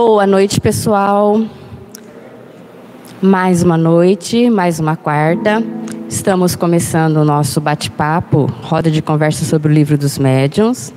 [0.00, 1.40] Boa noite, pessoal.
[3.20, 5.60] Mais uma noite, mais uma quarta.
[6.08, 10.94] Estamos começando o nosso bate-papo, roda de conversa sobre o livro dos médiuns.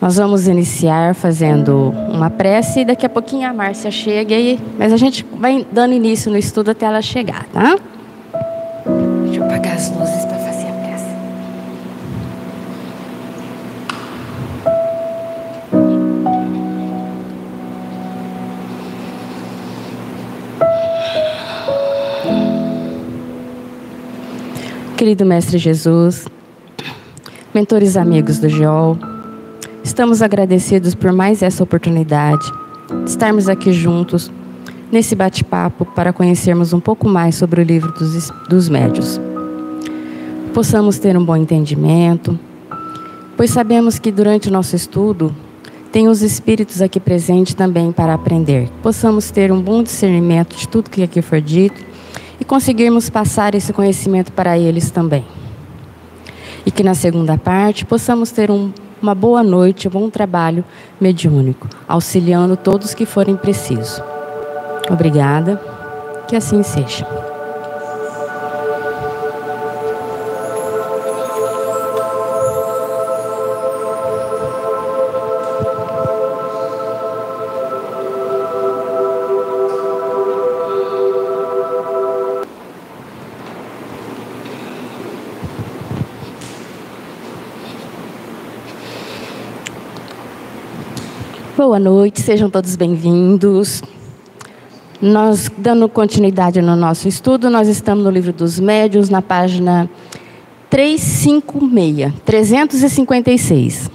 [0.00, 4.92] Nós vamos iniciar fazendo uma prece e daqui a pouquinho a Márcia chega, aí, mas
[4.92, 7.76] a gente vai dando início no estudo até ela chegar, tá?
[9.24, 10.29] Deixa eu apagar as luzes
[25.00, 26.26] Querido Mestre Jesus,
[27.54, 28.98] mentores amigos do GEOL,
[29.82, 32.44] Estamos agradecidos por mais essa oportunidade
[33.04, 34.30] de estarmos aqui juntos
[34.92, 39.18] nesse bate-papo para conhecermos um pouco mais sobre o livro dos, dos médios.
[40.52, 42.38] Possamos ter um bom entendimento,
[43.38, 45.34] pois sabemos que durante o nosso estudo
[45.90, 48.68] tem os espíritos aqui presentes também para aprender.
[48.82, 51.88] Possamos ter um bom discernimento de tudo que aqui for dito
[52.50, 55.24] conseguirmos passar esse conhecimento para eles também.
[56.66, 60.62] E que na segunda parte possamos ter um uma boa noite, um bom trabalho
[61.00, 64.02] mediúnico, auxiliando todos que forem precisos.
[64.90, 65.58] Obrigada,
[66.28, 67.29] que assim seja.
[91.80, 93.82] Noite, sejam todos bem-vindos.
[95.00, 99.88] Nós, dando continuidade no nosso estudo, nós estamos no livro dos médios, na página
[100.68, 103.90] 356, 356.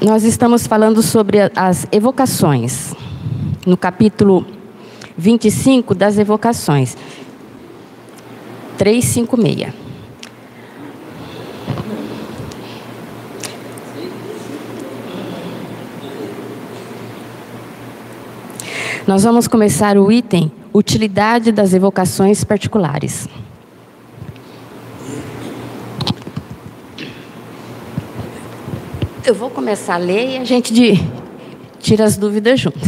[0.00, 2.94] Nós estamos falando sobre as evocações,
[3.66, 4.46] no capítulo
[5.16, 6.96] 25 das evocações.
[8.78, 9.87] 356.
[19.08, 23.26] Nós vamos começar o item utilidade das evocações particulares.
[29.24, 30.92] Eu vou começar a ler e a gente de,
[31.80, 32.78] tira as dúvidas junto.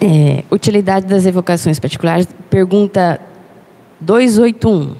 [0.00, 3.20] É, utilidade das evocações particulares, pergunta
[4.00, 4.96] 281.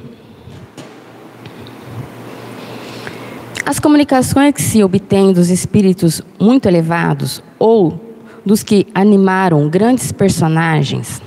[3.67, 8.12] As comunicações que se obtêm dos espíritos muito elevados ou
[8.45, 11.23] dos que animaram grandes personagens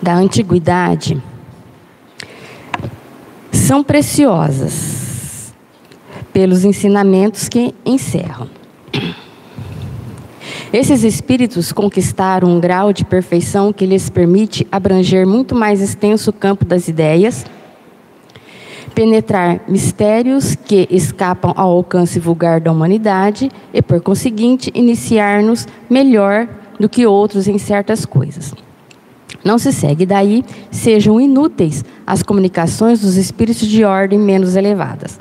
[0.00, 1.20] da antiguidade
[3.50, 5.54] são preciosas
[6.32, 8.48] pelos ensinamentos que encerram.
[10.72, 16.64] Esses espíritos conquistaram um grau de perfeição que lhes permite abranger muito mais extenso campo
[16.64, 17.46] das ideias
[18.94, 26.88] penetrar mistérios que escapam ao alcance vulgar da humanidade e, por conseguinte, iniciar-nos melhor do
[26.88, 28.54] que outros em certas coisas.
[29.44, 35.18] Não se segue daí sejam inúteis as comunicações dos espíritos de ordem menos elevadas.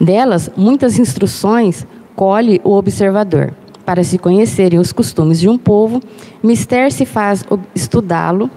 [0.00, 1.86] Delas, muitas instruções
[2.16, 3.54] colhe o observador.
[3.84, 6.00] Para se conhecerem os costumes de um povo,
[6.42, 7.44] mister se faz
[7.74, 8.50] estudá-lo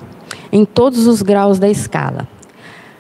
[0.51, 2.28] em todos os graus da escala.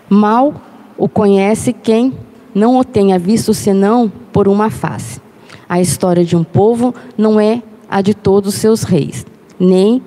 [0.09, 0.53] Mal
[0.97, 2.13] o conhece quem
[2.53, 5.21] não o tenha visto senão por uma face.
[5.69, 9.25] A história de um povo não é a de todos os seus reis,
[9.59, 10.01] nem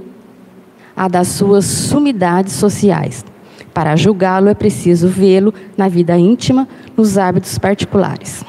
[0.96, 3.24] a das suas sumidades sociais.
[3.72, 8.44] Para julgá-lo é preciso vê-lo na vida íntima, nos hábitos particulares.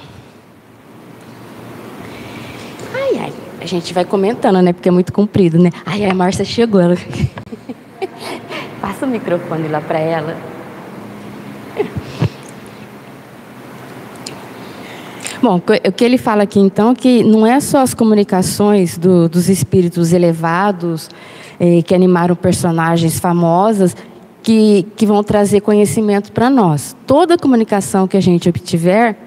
[2.94, 4.74] Ai, ai, a gente vai comentando, né?
[4.74, 5.70] Porque é muito comprido, né?
[5.86, 6.82] Ai, a Márcia chegou.
[6.82, 6.98] Ela...
[8.82, 10.51] Passa o microfone lá para ela.
[15.42, 19.28] Bom, o que ele fala aqui então é que não é só as comunicações do,
[19.28, 21.10] dos espíritos elevados
[21.60, 23.96] eh, que animaram personagens famosas
[24.44, 26.96] que, que vão trazer conhecimento para nós.
[27.08, 29.18] Toda comunicação que a gente obtiver,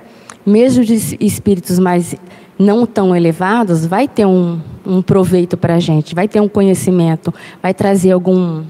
[0.46, 2.14] mesmo de espíritos mais
[2.56, 7.34] não tão elevados, vai ter um, um proveito para a gente, vai ter um conhecimento,
[7.60, 8.62] vai trazer algum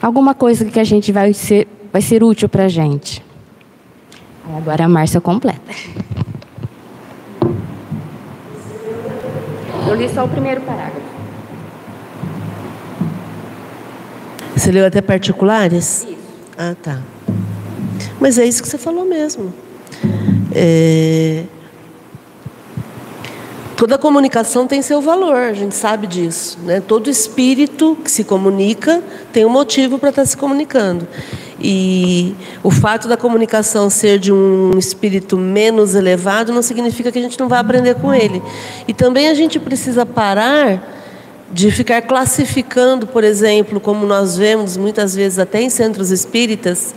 [0.00, 3.22] alguma coisa que a gente vai ser, vai ser útil para a gente.
[4.56, 5.72] Agora a Márcia completa.
[9.88, 11.10] Eu li só o primeiro parágrafo.
[14.54, 16.04] Você leu até particulares?
[16.04, 16.18] Isso.
[16.56, 17.00] Ah, tá.
[18.20, 19.52] Mas é isso que você falou mesmo.
[20.52, 21.44] É...
[23.76, 26.58] Toda comunicação tem seu valor, a gente sabe disso.
[26.62, 26.82] Né?
[26.86, 29.02] Todo espírito que se comunica
[29.32, 31.08] tem um motivo para estar se comunicando.
[31.60, 37.22] E o fato da comunicação ser de um espírito menos elevado não significa que a
[37.22, 38.42] gente não vai aprender com ele.
[38.88, 40.98] E também a gente precisa parar
[41.52, 46.94] de ficar classificando, por exemplo, como nós vemos muitas vezes até em centros espíritas,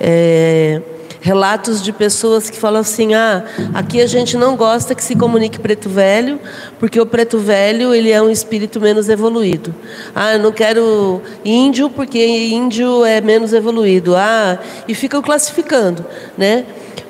[0.00, 0.80] é,
[1.20, 3.44] relatos de pessoas que falam assim: ah,
[3.74, 6.40] aqui a gente não gosta que se comunique preto velho,
[6.78, 9.74] porque o preto velho ele é um espírito menos evoluído.
[10.14, 14.16] Ah, eu não quero índio porque índio é menos evoluído.
[14.16, 14.58] Ah,
[14.88, 16.04] e ficam classificando,
[16.36, 16.64] né?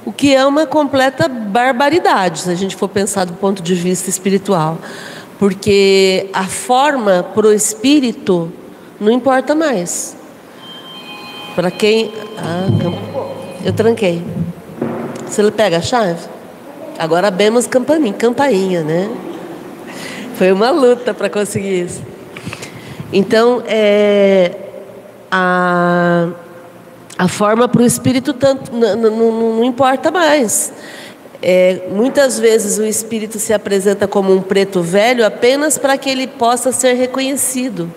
[0.04, 4.08] O que é uma completa barbaridade, se a gente for pensar do ponto de vista
[4.08, 4.78] espiritual.
[5.38, 8.52] Porque a forma para o espírito
[9.00, 10.16] não importa mais.
[11.54, 12.12] Para quem.
[12.38, 14.22] Ah, eu tranquei.
[15.26, 16.28] Você pega a chave?
[16.98, 19.08] Agora abemos campainha, campainha, né?
[20.36, 22.02] Foi uma luta para conseguir isso.
[23.12, 24.54] Então, é,
[25.30, 26.28] a,
[27.18, 30.72] a forma para o espírito tanto, não importa mais.
[31.42, 36.26] É, muitas vezes o espírito se apresenta como um preto velho apenas para que ele
[36.26, 37.90] possa ser reconhecido.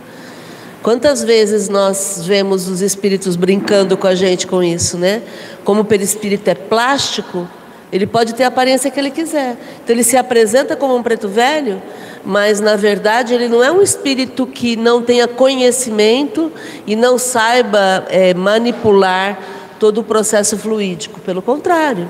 [0.84, 5.22] Quantas vezes nós vemos os espíritos brincando com a gente com isso, né?
[5.64, 7.48] Como o perispírito é plástico,
[7.90, 9.56] ele pode ter a aparência que ele quiser.
[9.82, 11.82] Então ele se apresenta como um preto velho,
[12.26, 16.52] mas na verdade ele não é um espírito que não tenha conhecimento
[16.86, 19.40] e não saiba é, manipular
[19.80, 21.22] todo o processo fluídico.
[21.22, 22.10] Pelo contrário,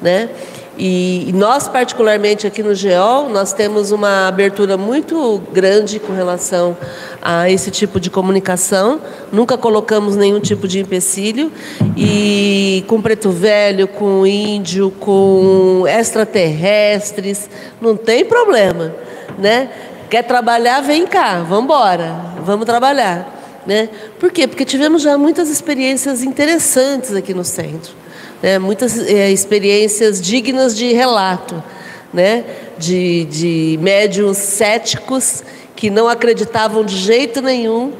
[0.00, 0.30] né?
[0.76, 6.76] E, nós, particularmente aqui no GEOL, nós temos uma abertura muito grande com relação
[7.22, 9.00] a esse tipo de comunicação.
[9.32, 11.52] Nunca colocamos nenhum tipo de empecilho.
[11.96, 17.48] E com preto velho, com índio, com extraterrestres,
[17.80, 18.92] não tem problema,
[19.38, 19.70] né?
[20.10, 23.32] Quer trabalhar, vem cá, vamos embora, vamos trabalhar.
[23.66, 23.88] Né?
[24.20, 24.46] Por quê?
[24.46, 28.03] Porque tivemos já muitas experiências interessantes aqui no centro
[28.44, 31.64] né, muitas é, experiências dignas de relato,
[32.12, 32.44] né,
[32.76, 35.42] de, de médiums céticos
[35.74, 37.94] que não acreditavam de jeito nenhum,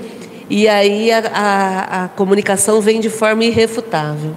[0.51, 4.37] e aí a, a, a comunicação vem de forma irrefutável.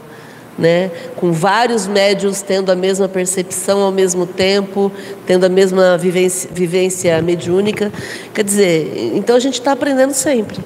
[0.58, 0.90] Né?
[1.18, 4.92] com vários médios tendo a mesma percepção ao mesmo tempo,
[5.24, 7.94] tendo a mesma vivência, vivência mediúnica.
[8.34, 10.58] Quer dizer, então a gente está aprendendo sempre.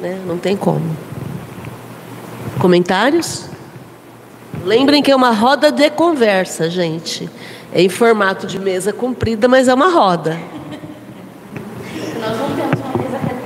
[0.00, 0.16] Né?
[0.24, 0.96] Não tem como.
[2.60, 3.55] Comentários?
[4.66, 7.30] Lembrem que é uma roda de conversa, gente.
[7.72, 10.36] É em formato de mesa comprida, mas é uma roda.
[12.20, 13.36] Nós não temos uma mesa redonda.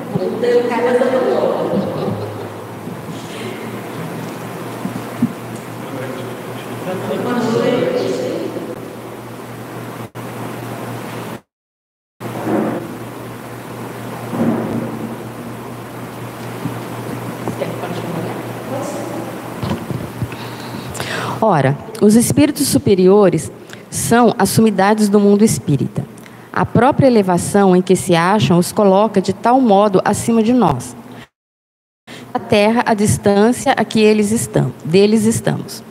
[21.40, 23.50] Ora, os espíritos superiores
[23.88, 26.04] são as sumidades do mundo espírita.
[26.52, 30.94] A própria elevação em que se acham os coloca de tal modo acima de nós.
[32.34, 35.82] A terra, a distância a que eles estão, deles estamos.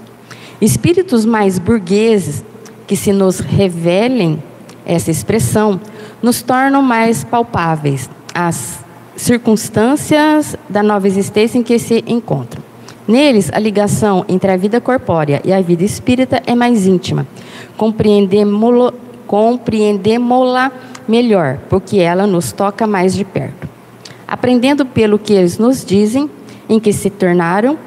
[0.62, 2.44] Espíritos mais burgueses
[2.86, 4.42] que se nos revelem
[4.86, 5.80] essa expressão
[6.22, 8.80] nos tornam mais palpáveis as
[9.16, 12.59] circunstâncias da nova existência em que se encontram.
[13.10, 17.26] Neles, a ligação entre a vida corpórea e a vida espírita é mais íntima.
[19.26, 20.72] Compreendemo-la
[21.08, 23.68] melhor, porque ela nos toca mais de perto.
[24.28, 26.30] Aprendendo pelo que eles nos dizem,
[26.70, 27.80] em que se tornaram,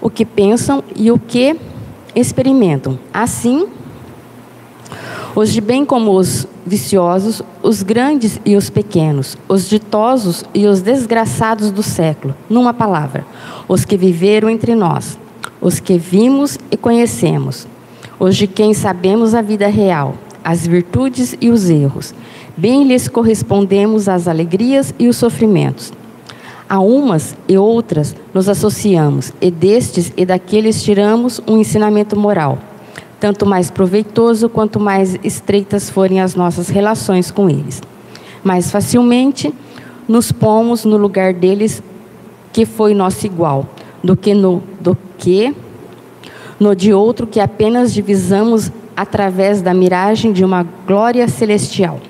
[0.00, 1.54] o que pensam e o que
[2.16, 2.98] experimentam.
[3.12, 3.68] Assim,
[5.50, 11.70] de bem como os viciosos, os grandes e os pequenos, os ditosos e os desgraçados
[11.70, 13.26] do século, numa palavra,
[13.66, 15.18] os que viveram entre nós,
[15.60, 17.66] os que vimos e conhecemos,
[18.20, 22.14] os de quem sabemos a vida real, as virtudes e os erros,
[22.56, 25.92] bem lhes correspondemos as alegrias e os sofrimentos.
[26.68, 32.58] A umas e outras nos associamos, e destes e daqueles tiramos um ensinamento moral
[33.22, 37.80] tanto mais proveitoso quanto mais estreitas forem as nossas relações com eles.
[38.42, 39.54] Mais facilmente
[40.08, 41.80] nos pomos no lugar deles
[42.52, 43.64] que foi nosso igual,
[44.02, 45.54] do que no do que
[46.58, 52.00] no de outro que apenas divisamos através da miragem de uma glória celestial.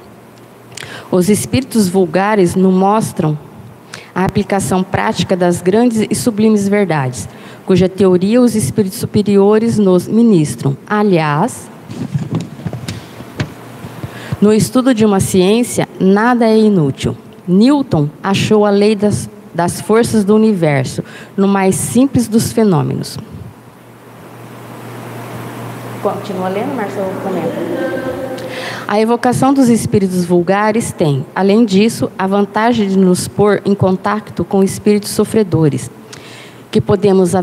[1.11, 3.37] Os espíritos vulgares nos mostram
[4.15, 7.29] a aplicação prática das grandes e sublimes verdades,
[7.67, 10.77] cuja teoria os espíritos superiores nos ministram.
[10.87, 11.71] Aliás,
[14.41, 17.17] no estudo de uma ciência, nada é inútil.
[17.47, 21.03] Newton achou a lei das, das forças do universo
[21.37, 23.19] no mais simples dos fenômenos.
[26.03, 27.13] Continua lendo, Marcelo?
[28.89, 34.45] A evocação dos espíritos vulgares tem, além disso, a vantagem de nos pôr em contato
[34.45, 35.89] com espíritos sofredores,
[36.73, 37.35] que podemos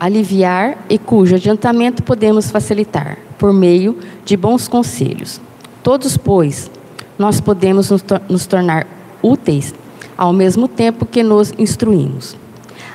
[0.00, 5.40] aliviar e cujo adiantamento podemos facilitar, por meio de bons conselhos.
[5.82, 6.68] Todos, pois,
[7.16, 8.84] nós podemos nos, tor nos tornar
[9.22, 9.72] úteis
[10.16, 12.36] ao mesmo tempo que nos instruímos.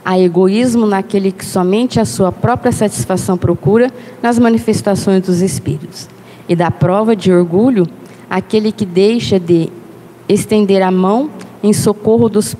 [0.03, 3.89] Há egoísmo naquele que somente a sua própria satisfação procura
[4.21, 6.09] nas manifestações dos espíritos.
[6.47, 7.87] E da prova de orgulho
[8.29, 9.69] aquele que deixa de
[10.27, 11.29] estender a mão
[11.63, 12.53] em socorro dos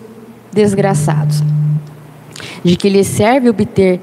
[0.54, 1.44] desgraçados.
[2.64, 4.00] De que lhe serve obter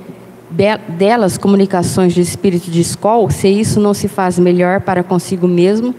[0.99, 5.95] delas comunicações de espírito de escola, se isso não se faz melhor para consigo mesmo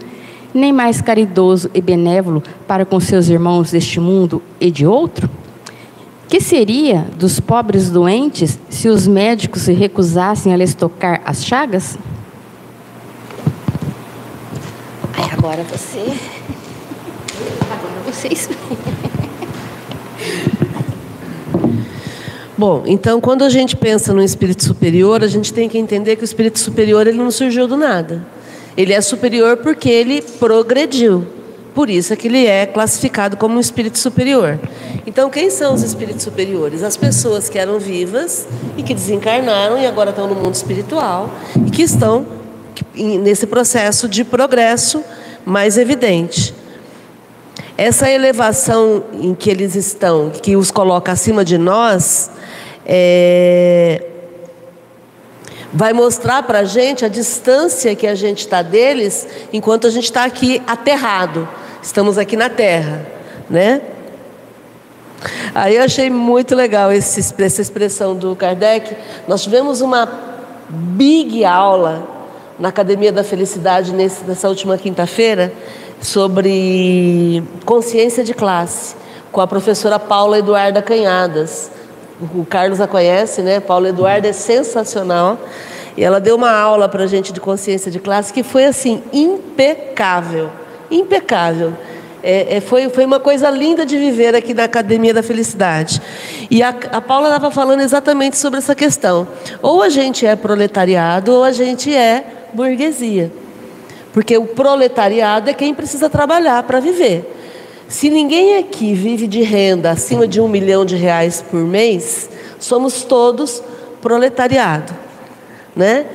[0.54, 5.28] nem mais caridoso e benévolo para com seus irmãos deste mundo e de outro?
[6.28, 11.98] Que seria dos pobres doentes se os médicos se recusassem a lhes tocar as chagas?
[15.14, 16.00] Ai, agora você.
[17.70, 18.48] Agora vocês.
[22.62, 26.22] Bom, então quando a gente pensa no espírito superior, a gente tem que entender que
[26.22, 28.24] o espírito superior ele não surgiu do nada.
[28.76, 31.26] Ele é superior porque ele progrediu.
[31.74, 34.60] Por isso é que ele é classificado como um espírito superior.
[35.04, 36.84] Então, quem são os espíritos superiores?
[36.84, 41.34] As pessoas que eram vivas e que desencarnaram e agora estão no mundo espiritual
[41.66, 42.24] e que estão
[42.94, 45.02] nesse processo de progresso
[45.44, 46.54] mais evidente.
[47.76, 52.30] Essa elevação em que eles estão, que os coloca acima de nós,
[52.84, 54.04] é,
[55.72, 60.04] vai mostrar para a gente a distância que a gente está deles enquanto a gente
[60.04, 61.48] está aqui aterrado.
[61.82, 63.06] Estamos aqui na terra,
[63.48, 63.80] né?
[65.54, 68.96] Aí eu achei muito legal esse, essa expressão do Kardec.
[69.26, 70.08] Nós tivemos uma
[70.68, 72.08] big aula
[72.58, 75.52] na Academia da Felicidade nesse, nessa última quinta-feira
[76.00, 78.96] sobre consciência de classe
[79.30, 81.70] com a professora Paula Eduarda Canhadas
[82.34, 83.60] o Carlos a conhece, né?
[83.60, 85.38] Paula Eduardo é sensacional.
[85.96, 89.02] E ela deu uma aula para a gente de consciência de classe que foi assim,
[89.12, 90.50] impecável.
[90.90, 91.74] Impecável.
[92.22, 96.00] É, é, foi, foi uma coisa linda de viver aqui na Academia da Felicidade.
[96.50, 99.26] E a, a Paula estava falando exatamente sobre essa questão.
[99.60, 103.32] Ou a gente é proletariado ou a gente é burguesia.
[104.12, 107.41] Porque o proletariado é quem precisa trabalhar para viver.
[107.92, 112.26] Se ninguém aqui vive de renda acima de um milhão de reais por mês,
[112.58, 113.62] somos todos
[114.00, 114.94] proletariado,
[115.76, 116.06] né?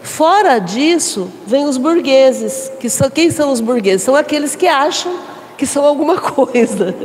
[0.00, 4.00] Fora disso, vem os burgueses, que são quem são os burgueses?
[4.00, 5.12] São aqueles que acham
[5.58, 6.96] que são alguma coisa.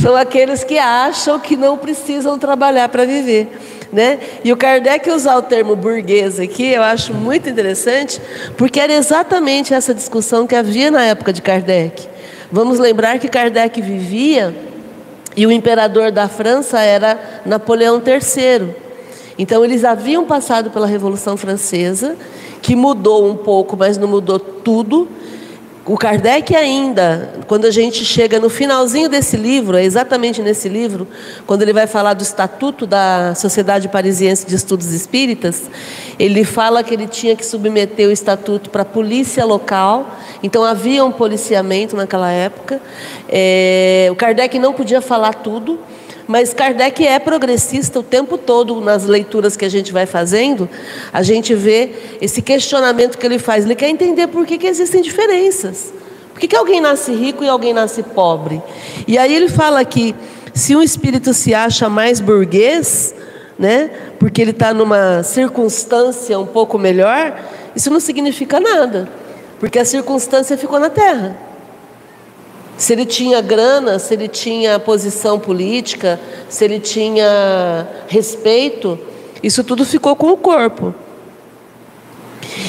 [0.00, 3.54] São aqueles que acham que não precisam trabalhar para viver.
[3.92, 4.18] Né?
[4.42, 8.18] E o Kardec usar o termo burguês aqui, eu acho muito interessante,
[8.56, 12.11] porque era exatamente essa discussão que havia na época de Kardec.
[12.52, 14.54] Vamos lembrar que Kardec vivia
[15.34, 18.74] e o imperador da França era Napoleão III.
[19.38, 22.14] Então eles haviam passado pela Revolução Francesa,
[22.60, 25.08] que mudou um pouco, mas não mudou tudo.
[25.84, 31.08] O Kardec ainda, quando a gente chega no finalzinho desse livro, é exatamente nesse livro,
[31.44, 35.68] quando ele vai falar do estatuto da Sociedade Parisiense de Estudos Espíritas,
[36.20, 41.04] ele fala que ele tinha que submeter o estatuto para a polícia local, então havia
[41.04, 42.80] um policiamento naquela época.
[43.28, 45.80] É, o Kardec não podia falar tudo,
[46.26, 50.68] mas Kardec é progressista o tempo todo nas leituras que a gente vai fazendo.
[51.12, 53.64] A gente vê esse questionamento que ele faz.
[53.64, 55.92] Ele quer entender por que, que existem diferenças.
[56.32, 58.62] Por que, que alguém nasce rico e alguém nasce pobre?
[59.06, 60.14] E aí ele fala que
[60.54, 63.14] se um espírito se acha mais burguês,
[63.58, 67.38] né, porque ele está numa circunstância um pouco melhor,
[67.74, 69.08] isso não significa nada,
[69.60, 71.36] porque a circunstância ficou na terra.
[72.76, 78.98] Se ele tinha grana, se ele tinha posição política, se ele tinha respeito,
[79.42, 80.94] isso tudo ficou com o corpo.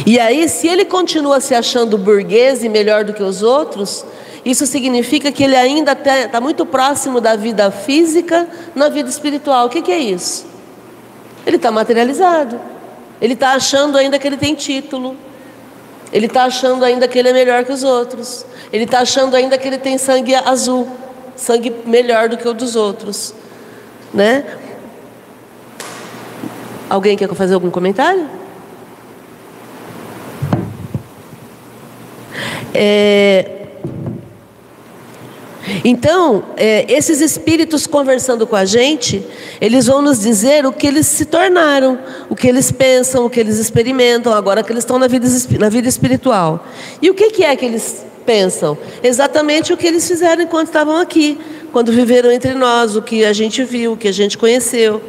[0.05, 4.05] E aí, se ele continua se achando burguês e melhor do que os outros,
[4.45, 9.67] isso significa que ele ainda está muito próximo da vida física na vida espiritual.
[9.67, 10.45] O que, que é isso?
[11.45, 12.59] Ele está materializado.
[13.21, 15.15] Ele está achando ainda que ele tem título.
[16.13, 18.45] Ele está achando ainda que ele é melhor que os outros.
[18.71, 20.87] Ele está achando ainda que ele tem sangue azul,
[21.35, 23.33] sangue melhor do que o dos outros,
[24.13, 24.45] né?
[26.87, 28.29] Alguém quer fazer algum comentário?
[32.75, 33.62] É,
[35.83, 39.25] então, é, esses espíritos conversando com a gente,
[39.61, 41.97] eles vão nos dizer o que eles se tornaram,
[42.29, 45.27] o que eles pensam, o que eles experimentam, agora que eles estão na vida,
[45.59, 46.67] na vida espiritual.
[47.01, 48.77] E o que, que é que eles pensam?
[49.01, 51.37] Exatamente o que eles fizeram enquanto estavam aqui,
[51.71, 55.01] quando viveram entre nós, o que a gente viu, o que a gente conheceu.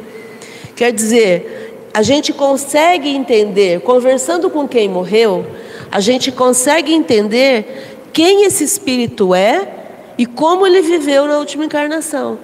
[0.73, 5.45] Quer dizer, a gente consegue entender, conversando com quem morreu,
[5.91, 9.84] a gente consegue entender quem esse espírito é
[10.17, 12.37] e como ele viveu na última encarnação.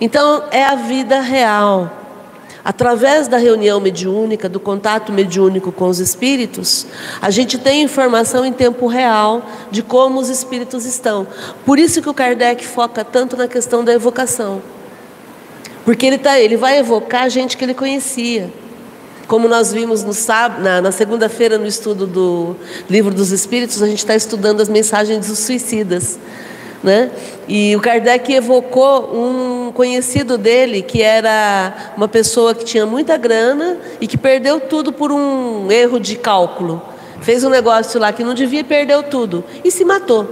[0.00, 1.98] Então, é a vida real.
[2.64, 6.86] Através da reunião mediúnica, do contato mediúnico com os espíritos,
[7.20, 11.26] a gente tem informação em tempo real de como os espíritos estão.
[11.66, 14.62] Por isso que o Kardec foca tanto na questão da evocação.
[15.84, 18.52] Porque ele, tá, ele vai evocar gente que ele conhecia.
[19.26, 22.56] Como nós vimos no sábado, na, na segunda-feira no estudo do
[22.88, 26.18] Livro dos Espíritos, a gente está estudando as mensagens dos suicidas.
[26.82, 27.10] Né?
[27.46, 33.78] E o Kardec evocou um conhecido dele que era uma pessoa que tinha muita grana
[34.00, 36.82] e que perdeu tudo por um erro de cálculo.
[37.20, 40.28] Fez um negócio lá que não devia e perdeu tudo e se matou.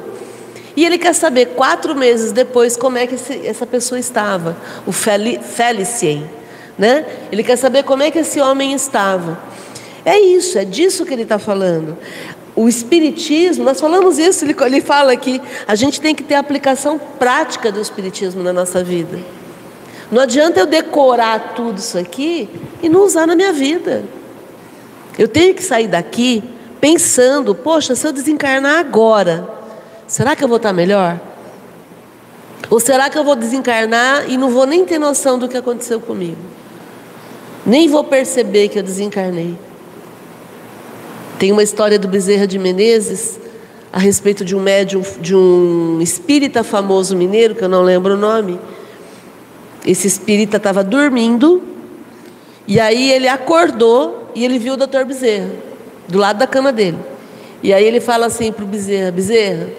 [0.76, 4.92] E ele quer saber, quatro meses depois, como é que esse, essa pessoa estava, o
[4.92, 6.28] Felicien.
[6.78, 7.04] Né?
[7.30, 9.38] Ele quer saber como é que esse homem estava.
[10.04, 11.98] É isso, é disso que ele está falando
[12.54, 16.98] o Espiritismo, nós falamos isso, ele, ele fala que a gente tem que ter aplicação
[16.98, 19.18] prática do Espiritismo na nossa vida.
[20.10, 22.48] Não adianta eu decorar tudo isso aqui
[22.82, 24.04] e não usar na minha vida.
[25.16, 26.42] Eu tenho que sair daqui
[26.80, 29.48] pensando, poxa, se eu desencarnar agora,
[30.06, 31.20] será que eu vou estar melhor?
[32.68, 36.00] Ou será que eu vou desencarnar e não vou nem ter noção do que aconteceu
[36.00, 36.40] comigo?
[37.64, 39.56] Nem vou perceber que eu desencarnei.
[41.40, 43.40] Tem uma história do Bezerra de Menezes
[43.90, 48.16] a respeito de um médium, de um espírita famoso mineiro, que eu não lembro o
[48.18, 48.60] nome.
[49.86, 51.62] Esse espírita estava dormindo
[52.68, 55.48] e aí ele acordou e ele viu o doutor Bezerra
[56.06, 56.98] do lado da cama dele.
[57.62, 59.70] E aí ele fala assim para o Bezerra: Bezerra,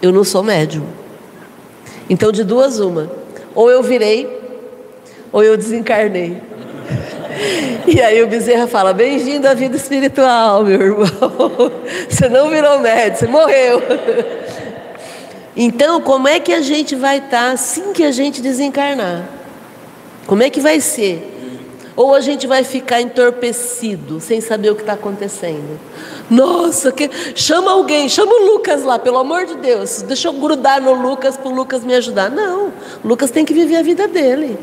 [0.00, 0.86] eu não sou médium.
[2.08, 3.12] Então, de duas, uma.
[3.54, 4.26] Ou eu virei,
[5.30, 6.40] ou eu desencarnei.
[7.86, 11.06] E aí o Bezerra fala: Bem-vindo à vida espiritual, meu irmão.
[12.08, 13.82] Você não virou médico, você morreu.
[15.56, 19.28] Então, como é que a gente vai estar assim que a gente desencarnar?
[20.26, 21.30] Como é que vai ser?
[21.94, 25.78] Ou a gente vai ficar entorpecido, sem saber o que está acontecendo?
[26.28, 27.08] Nossa, que...
[27.36, 30.02] chama alguém, chama o Lucas lá, pelo amor de Deus.
[30.02, 32.32] Deixa eu grudar no Lucas para o Lucas me ajudar.
[32.32, 32.72] Não,
[33.04, 34.58] o Lucas tem que viver a vida dele.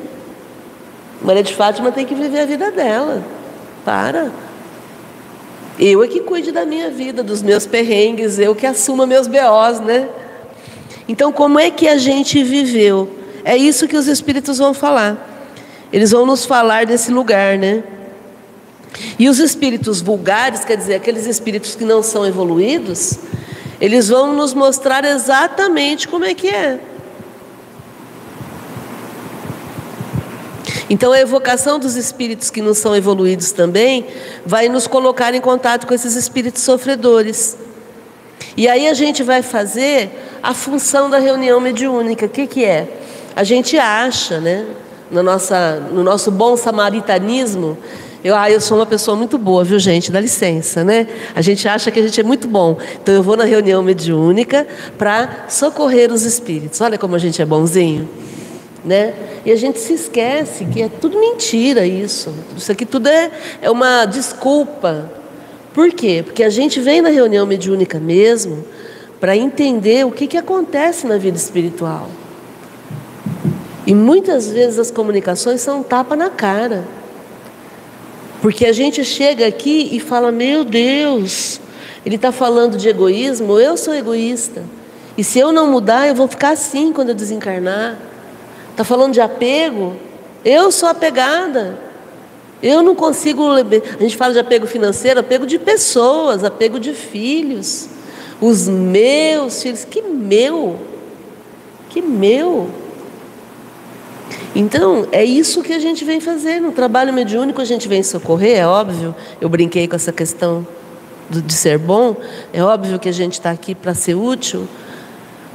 [1.22, 3.24] Maria de Fátima tem que viver a vida dela.
[3.86, 4.32] Para.
[5.80, 9.80] Eu é que cuide da minha vida, dos meus perrengues, eu que assuma meus BOs,
[9.80, 10.10] né?
[11.08, 13.10] Então, como é que a gente viveu?
[13.44, 15.28] É isso que os espíritos vão falar.
[15.92, 17.84] Eles vão nos falar desse lugar, né?
[19.18, 23.18] E os espíritos vulgares, quer dizer, aqueles espíritos que não são evoluídos,
[23.80, 26.80] eles vão nos mostrar exatamente como é que é.
[30.92, 34.06] Então, a evocação dos espíritos que não são evoluídos também
[34.46, 37.58] vai nos colocar em contato com esses espíritos sofredores.
[38.58, 40.12] E aí a gente vai fazer
[40.44, 42.26] a função da reunião mediúnica.
[42.26, 42.90] O que, que é?
[43.34, 44.66] A gente acha, né,
[45.10, 47.78] no, nossa, no nosso bom samaritanismo,
[48.22, 50.12] eu, ah, eu sou uma pessoa muito boa, viu, gente?
[50.12, 51.08] Dá licença, né?
[51.34, 52.78] A gente acha que a gente é muito bom.
[53.02, 56.82] Então eu vou na reunião mediúnica para socorrer os espíritos.
[56.82, 58.10] Olha como a gente é bonzinho
[58.84, 59.14] né?
[59.46, 62.34] E a gente se esquece que é tudo mentira isso.
[62.58, 65.12] Isso aqui tudo é, é uma desculpa.
[65.74, 66.22] Por quê?
[66.26, 68.66] Porque a gente vem na reunião mediúnica mesmo
[69.20, 72.10] para entender o que, que acontece na vida espiritual.
[73.86, 76.86] E muitas vezes as comunicações são um tapa na cara.
[78.42, 81.60] Porque a gente chega aqui e fala: Meu Deus,
[82.06, 84.64] ele está falando de egoísmo, eu sou egoísta.
[85.18, 87.98] E se eu não mudar, eu vou ficar assim quando eu desencarnar.
[88.72, 89.96] Está falando de apego?
[90.44, 91.78] Eu sou apegada.
[92.62, 93.52] Eu não consigo.
[93.52, 97.90] A gente fala de apego financeiro, apego de pessoas, apego de filhos.
[98.40, 99.86] Os meus filhos.
[99.86, 100.80] Que meu?
[101.90, 102.70] Que meu?
[104.56, 106.60] Então, é isso que a gente vem fazer.
[106.60, 109.16] No trabalho mediúnico, a gente vem socorrer, é óbvio.
[109.40, 110.66] Eu brinquei com essa questão
[111.30, 112.16] de ser bom.
[112.52, 114.68] É óbvio que a gente está aqui para ser útil.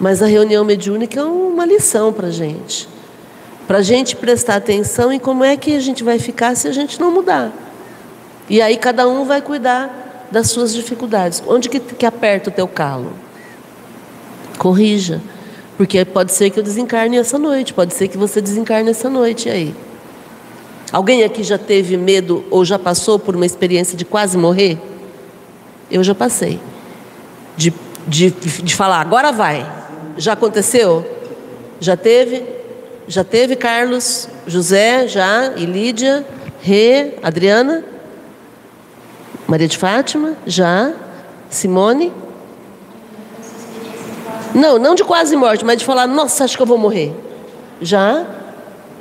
[0.00, 2.88] Mas a reunião mediúnica é uma lição para a gente.
[3.66, 6.72] Para a gente prestar atenção em como é que a gente vai ficar se a
[6.72, 7.52] gente não mudar.
[8.48, 11.42] E aí cada um vai cuidar das suas dificuldades.
[11.46, 13.12] Onde que, que aperta o teu calo?
[14.59, 15.20] Corrija.
[15.76, 19.50] Porque pode ser que eu desencarne essa noite, pode ser que você desencarne essa noite
[19.50, 19.74] aí.
[20.92, 24.79] Alguém aqui já teve medo ou já passou por uma experiência de quase morrer?
[25.90, 26.61] Eu já passei.
[27.57, 27.74] De,
[28.07, 29.70] de, de falar, agora vai.
[30.16, 31.05] Já aconteceu?
[31.81, 32.44] Já teve?
[33.09, 34.29] Já teve, Carlos?
[34.47, 35.07] José?
[35.07, 35.53] Já?
[35.57, 36.27] E Lídia?
[36.61, 37.14] Rê?
[37.23, 37.85] Adriana?
[39.47, 40.35] Maria de Fátima?
[40.45, 40.92] Já?
[41.49, 42.12] Simone?
[44.55, 47.14] Não, não de quase morte, mas de falar, nossa, acho que eu vou morrer.
[47.81, 48.27] Já?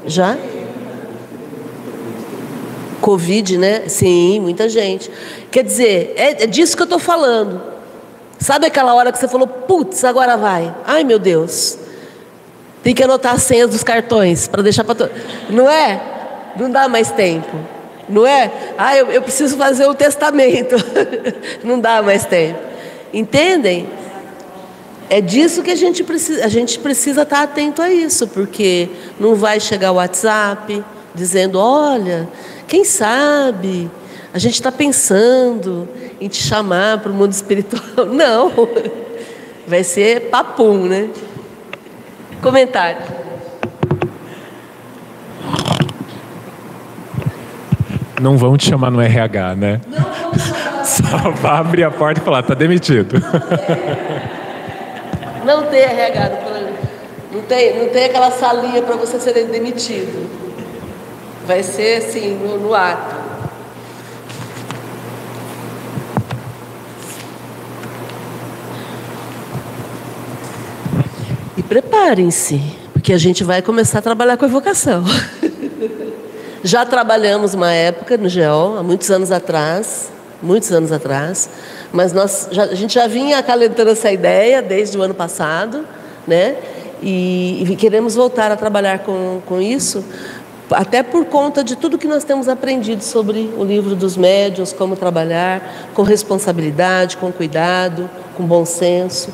[0.05, 0.37] Já?
[3.01, 3.87] Covid, né?
[3.87, 5.09] Sim, muita gente.
[5.49, 7.61] Quer dizer, é, é disso que eu estou falando.
[8.37, 10.75] Sabe aquela hora que você falou, putz, agora vai.
[10.85, 11.79] Ai, meu Deus.
[12.85, 15.09] Tem que anotar as senhas dos cartões para deixar para.
[15.49, 15.99] Não é?
[16.55, 17.57] Não dá mais tempo.
[18.07, 18.51] Não é?
[18.77, 20.75] Ah, eu, eu preciso fazer o testamento.
[21.65, 22.59] Não dá mais tempo.
[23.11, 23.89] Entendem?
[25.09, 29.33] É disso que a gente precisa, a gente precisa estar atento a isso, porque não
[29.33, 32.27] vai chegar o WhatsApp dizendo, olha,
[32.67, 33.89] quem sabe
[34.31, 35.87] a gente está pensando
[36.21, 38.05] em te chamar para o mundo espiritual.
[38.13, 38.51] Não,
[39.67, 41.09] vai ser papum, né?
[42.45, 43.01] Comentário.
[48.21, 49.81] Não vão te chamar no RH, né?
[50.85, 53.15] Só vai abrir a porta e falar, tá demitido.
[55.43, 57.35] Não tem RH no.
[57.35, 60.29] Não tem, não tem aquela salinha para você ser demitido.
[61.47, 63.24] Vai ser assim, no, no ato.
[71.67, 72.61] Preparem-se,
[72.93, 75.03] porque a gente vai começar a trabalhar com evocação.
[76.63, 81.47] Já trabalhamos uma época no GEOL, há muitos anos atrás, muitos anos atrás,
[81.91, 85.85] mas nós já, a gente já vinha acalentando essa ideia desde o ano passado,
[86.27, 86.55] né?
[87.03, 90.03] E, e queremos voltar a trabalhar com, com isso,
[90.71, 94.95] até por conta de tudo que nós temos aprendido sobre o livro dos médiuns, como
[94.95, 99.29] trabalhar com responsabilidade, com cuidado, com bom senso.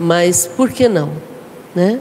[0.00, 1.10] Mas por que não?
[1.74, 1.98] Né?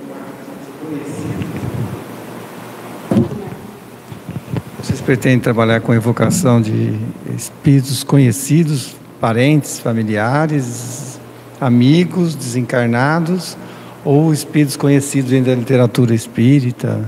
[4.82, 7.00] Vocês pretendem trabalhar com evocação de
[7.36, 11.20] espíritos conhecidos, parentes, familiares,
[11.60, 13.56] amigos, desencarnados,
[14.04, 17.08] ou espíritos conhecidos dentro da literatura espírita?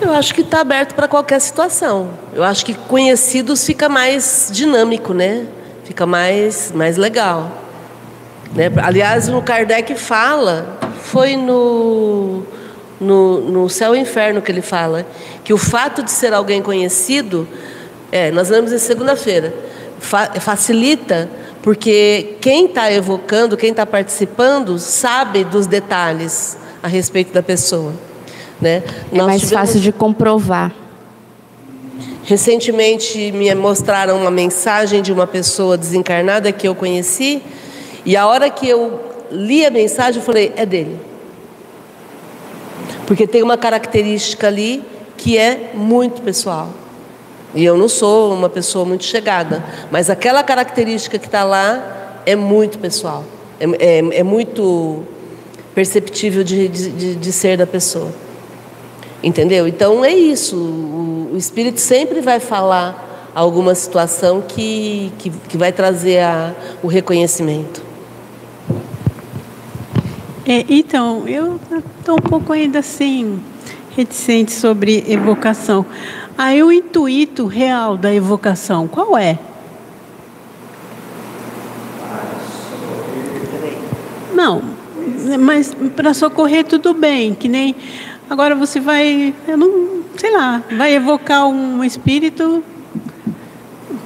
[0.00, 2.10] Eu acho que está aberto para qualquer situação.
[2.32, 5.46] Eu acho que conhecidos fica mais dinâmico, né?
[5.84, 7.67] Fica mais, mais legal.
[8.54, 8.70] Né?
[8.82, 12.42] Aliás, o Kardec fala, foi no,
[13.00, 15.06] no, no Céu e Inferno que ele fala,
[15.44, 17.46] que o fato de ser alguém conhecido,
[18.10, 19.54] é, nós lemos em segunda-feira,
[19.98, 21.28] fa facilita
[21.62, 27.92] porque quem está evocando, quem está participando, sabe dos detalhes a respeito da pessoa.
[28.60, 28.82] Né?
[29.12, 29.66] É mais tivemos...
[29.66, 30.72] fácil de comprovar.
[32.24, 37.42] Recentemente me mostraram uma mensagem de uma pessoa desencarnada que eu conheci,
[38.08, 38.98] e a hora que eu
[39.30, 40.98] li a mensagem, eu falei: é dele.
[43.06, 44.82] Porque tem uma característica ali
[45.14, 46.70] que é muito pessoal.
[47.54, 52.34] E eu não sou uma pessoa muito chegada, mas aquela característica que está lá é
[52.34, 53.24] muito pessoal,
[53.60, 55.04] é, é, é muito
[55.74, 58.10] perceptível de, de, de ser da pessoa.
[59.22, 59.68] Entendeu?
[59.68, 60.56] Então é isso.
[60.56, 66.86] O, o espírito sempre vai falar alguma situação que, que, que vai trazer a, o
[66.86, 67.87] reconhecimento.
[70.48, 71.60] É, então, eu
[71.98, 73.38] estou um pouco ainda assim
[73.94, 75.84] reticente sobre evocação.
[76.36, 79.38] Aí o intuito real da evocação, qual é?
[84.34, 84.62] Não,
[85.38, 87.76] mas para socorrer tudo bem, que nem
[88.30, 92.62] Agora você vai, eu não, sei lá, vai evocar um espírito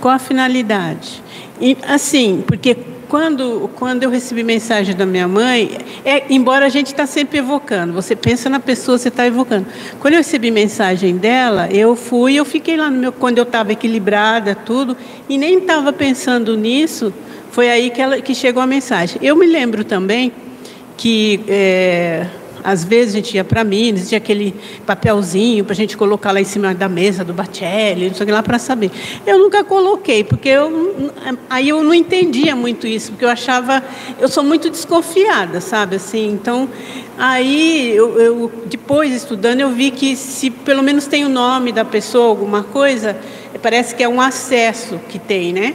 [0.00, 1.20] com a finalidade.
[1.60, 2.76] E assim, porque
[3.12, 7.92] quando, quando eu recebi mensagem da minha mãe, é, embora a gente está sempre evocando,
[7.92, 9.66] você pensa na pessoa, você está evocando.
[10.00, 13.70] Quando eu recebi mensagem dela, eu fui, eu fiquei lá no meu, quando eu estava
[13.70, 14.96] equilibrada, tudo,
[15.28, 17.12] e nem estava pensando nisso,
[17.50, 19.18] foi aí que, ela, que chegou a mensagem.
[19.20, 20.32] Eu me lembro também
[20.96, 22.26] que é,
[22.62, 24.54] às vezes a gente ia para Minas, tinha aquele
[24.86, 28.26] papelzinho para a gente colocar lá em cima da mesa do Batelli, não sei o
[28.26, 28.90] que lá para saber.
[29.26, 31.12] Eu nunca coloquei, porque eu,
[31.48, 33.82] aí eu não entendia muito isso, porque eu achava,
[34.20, 36.68] eu sou muito desconfiada, sabe, assim, então,
[37.18, 41.84] aí eu, eu depois estudando eu vi que se pelo menos tem o nome da
[41.84, 43.16] pessoa, alguma coisa,
[43.62, 45.74] parece que é um acesso que tem, né?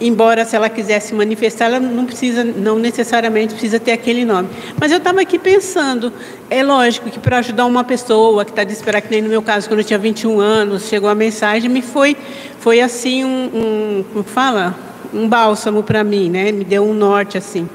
[0.00, 4.48] Embora se ela quisesse manifestar, ela não precisa, não necessariamente precisa ter aquele nome.
[4.78, 6.12] Mas eu estava aqui pensando,
[6.50, 9.68] é lógico que para ajudar uma pessoa que está desesperada, que nem no meu caso,
[9.68, 12.16] quando eu tinha 21 anos, chegou a mensagem, me foi,
[12.58, 14.74] foi assim um, um como fala,
[15.12, 16.50] um bálsamo para mim, né?
[16.50, 17.68] Me deu um norte assim.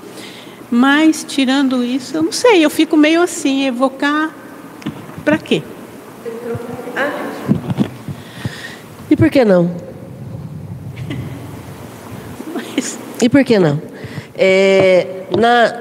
[0.69, 4.31] Mas tirando isso, eu não sei, eu fico meio assim, evocar
[5.25, 5.63] para quê?
[9.09, 9.88] E por que não?
[13.21, 13.81] E por que não?
[14.35, 15.73] É, na,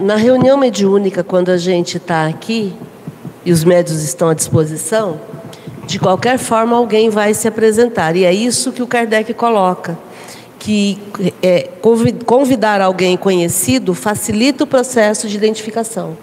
[0.00, 2.74] na reunião mediúnica, quando a gente está aqui
[3.44, 5.20] e os médios estão à disposição,
[5.86, 8.14] de qualquer forma alguém vai se apresentar.
[8.16, 9.98] E é isso que o Kardec coloca.
[10.58, 10.98] Que
[11.42, 11.70] é,
[12.26, 16.18] convidar alguém conhecido facilita o processo de identificação,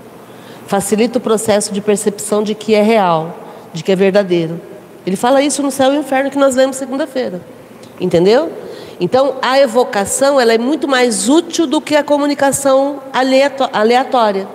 [0.68, 3.36] facilita o processo de percepção de que é real,
[3.74, 4.62] de que é verdadeiro.
[5.06, 7.42] Ele fala isso no Céu e Inferno que nós lemos segunda-feira.
[8.00, 8.52] Entendeu?
[9.00, 13.00] Então, a evocação ela é muito mais útil do que a comunicação
[13.72, 14.48] aleatória.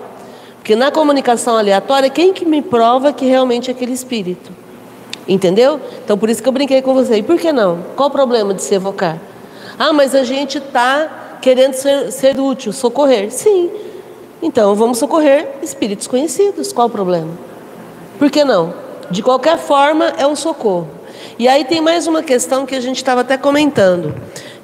[0.56, 4.50] Porque na comunicação aleatória, quem que me prova que realmente é aquele espírito?
[5.28, 5.80] Entendeu?
[6.04, 7.16] Então, por isso que eu brinquei com você.
[7.16, 7.78] E por que não?
[7.94, 9.18] Qual o problema de se evocar?
[9.78, 13.30] Ah, mas a gente está querendo ser, ser útil, socorrer.
[13.30, 13.70] Sim.
[14.40, 16.72] Então, vamos socorrer espíritos conhecidos.
[16.72, 17.30] Qual o problema?
[18.18, 18.74] Por que não?
[19.10, 20.88] De qualquer forma, é um socorro.
[21.38, 24.14] E aí tem mais uma questão que a gente estava até comentando.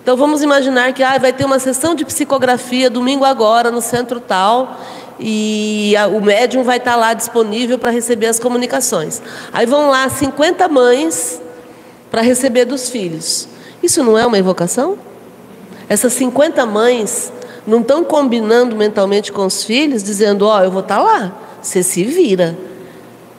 [0.02, 4.20] Então vamos imaginar que ah, vai ter uma sessão de psicografia domingo agora no centro
[4.20, 4.78] tal
[5.18, 9.20] e a, o médium vai estar tá lá disponível para receber as comunicações.
[9.52, 11.40] Aí vão lá 50 mães
[12.10, 13.48] para receber dos filhos.
[13.82, 14.98] Isso não é uma evocação?
[15.88, 17.32] Essas 50 mães
[17.66, 21.32] não estão combinando mentalmente com os filhos, dizendo: Ó, oh, eu vou estar tá lá,
[21.60, 22.56] você se vira.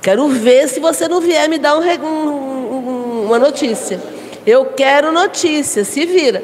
[0.02, 4.02] Quero ver se você não vier me dar um, um, uma notícia.
[4.46, 6.44] Eu quero notícia, se vira.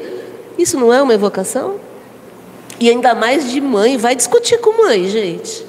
[0.58, 1.80] Isso não é uma evocação?
[2.78, 5.64] E ainda mais de mãe, vai discutir com mãe, gente.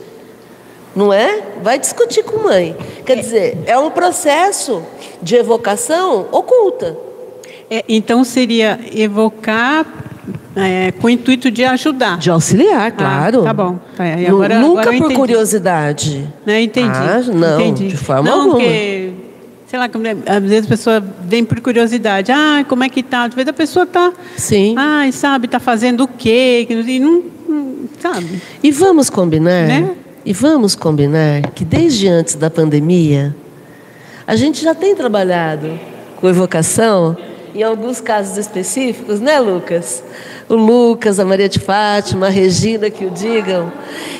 [0.95, 1.41] Não é?
[1.61, 2.75] Vai discutir com mãe.
[3.05, 4.83] Quer dizer, é um processo
[5.21, 6.97] de evocação oculta.
[7.69, 9.85] É, então seria evocar
[10.55, 12.17] é, com o intuito de ajudar.
[12.17, 13.41] De auxiliar, ah, claro.
[13.41, 13.79] Ah, tá bom.
[13.95, 16.27] Tá, agora, Nunca agora por curiosidade.
[16.45, 16.89] Não, entendi.
[16.89, 17.89] Ah, não, entendi.
[17.89, 18.55] de forma não, alguma.
[18.55, 19.13] Porque
[19.67, 19.89] sei lá,
[20.25, 23.25] às vezes a pessoa vem por curiosidade, ah, como é que tá?
[23.25, 26.65] Às vezes a pessoa está, sim, ah, sabe, está fazendo o quê?
[26.69, 28.41] E não, não, sabe?
[28.63, 29.91] E vamos combinar, né?
[30.25, 33.35] E vamos combinar que desde antes da pandemia
[34.25, 35.79] a gente já tem trabalhado
[36.17, 37.15] com evocação
[37.57, 40.03] em alguns casos específicos, né, Lucas?
[40.47, 43.73] O Lucas, a Maria de Fátima, a Regina que o digam.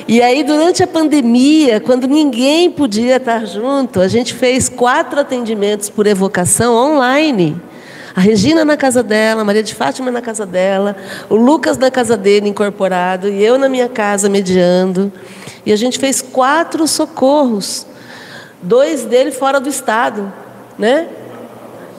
[0.07, 5.87] E aí, durante a pandemia, quando ninguém podia estar junto, a gente fez quatro atendimentos
[5.87, 7.61] por evocação online.
[8.15, 10.95] A Regina na casa dela, a Maria de Fátima na casa dela,
[11.29, 15.13] o Lucas na casa dele incorporado e eu na minha casa mediando.
[15.63, 17.85] E a gente fez quatro socorros,
[18.63, 20.33] dois dele fora do estado,
[20.79, 21.07] né?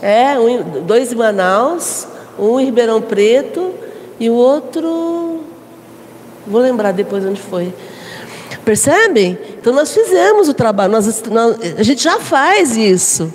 [0.00, 2.06] É, um, dois em Manaus,
[2.38, 3.74] um em Ribeirão Preto
[4.18, 5.40] e o outro.
[6.46, 7.72] Vou lembrar depois onde foi.
[8.64, 9.38] Percebem?
[9.58, 13.32] Então nós fizemos o trabalho, nós, nós, a gente já faz isso.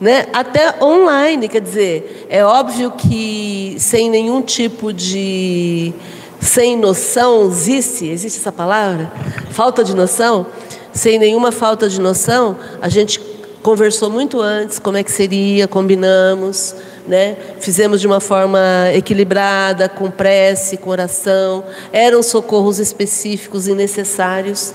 [0.00, 0.26] Né?
[0.32, 5.94] Até online, quer dizer, é óbvio que sem nenhum tipo de
[6.40, 9.12] sem noção, existe, existe essa palavra?
[9.50, 10.46] Falta de noção?
[10.92, 13.20] Sem nenhuma falta de noção, a gente
[13.62, 16.74] conversou muito antes como é que seria, combinamos,
[17.06, 17.36] né?
[17.60, 18.60] Fizemos de uma forma
[18.92, 21.64] equilibrada, com prece, com oração.
[21.92, 24.74] Eram socorros específicos e necessários.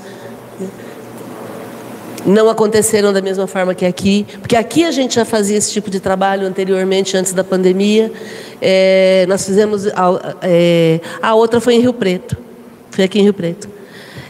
[2.26, 5.90] Não aconteceram da mesma forma que aqui, porque aqui a gente já fazia esse tipo
[5.90, 8.12] de trabalho anteriormente, antes da pandemia.
[8.62, 9.88] É, nós fizemos.
[9.88, 12.38] A, é, a outra foi em Rio Preto.
[12.92, 13.70] Foi aqui em Rio Preto.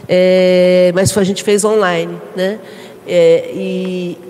[0.08, 2.16] É, mas a gente fez online.
[2.36, 2.58] Né?
[3.06, 4.27] É, e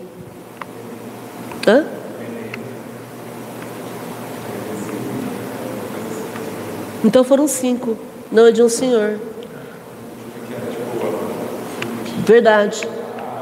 [7.04, 7.96] Então foram cinco.
[8.31, 9.18] Não é de um senhor.
[12.26, 12.87] Verdade.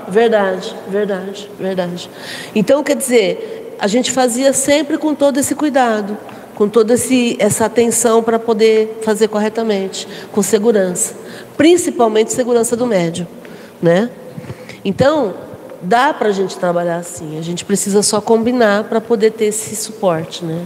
[0.08, 2.10] Verdade, verdade, verdade.
[2.54, 6.16] Então, quer dizer, a gente fazia sempre com todo esse cuidado,
[6.54, 6.94] com toda
[7.38, 11.14] essa atenção para poder fazer corretamente, com segurança.
[11.56, 13.26] Principalmente segurança do médium,
[13.82, 14.10] né?
[14.84, 15.34] Então,
[15.82, 17.38] dá para a gente trabalhar assim.
[17.38, 20.64] A gente precisa só combinar para poder ter esse suporte, né?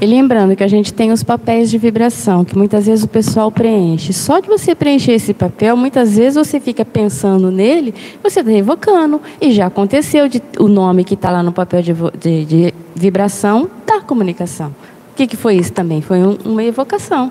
[0.00, 3.52] E lembrando que a gente tem os papéis de vibração, que muitas vezes o pessoal
[3.52, 4.14] preenche.
[4.14, 9.20] Só de você preencher esse papel, muitas vezes você fica pensando nele, você está evocando.
[9.38, 13.68] E já aconteceu de, o nome que está lá no papel de, de, de vibração
[13.86, 14.68] da comunicação.
[15.12, 16.00] O que, que foi isso também?
[16.00, 17.30] Foi um, uma evocação.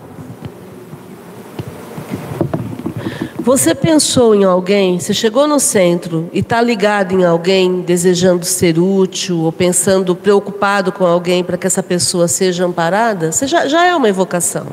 [3.40, 8.78] Você pensou em alguém, você chegou no centro e está ligado em alguém, desejando ser
[8.78, 13.86] útil ou pensando, preocupado com alguém para que essa pessoa seja amparada, você já, já
[13.86, 14.68] é uma evocação.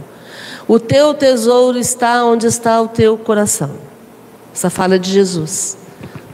[0.69, 3.71] O teu tesouro está onde está o teu coração.
[4.53, 5.79] Essa fala de Jesus.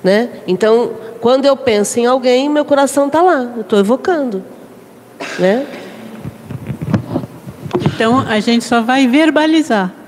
[0.02, 0.30] Né?
[0.46, 4.42] Então, quando eu penso em alguém, meu coração está lá, eu estou evocando.
[5.38, 5.66] Né?
[7.84, 10.01] Então, a gente só vai verbalizar.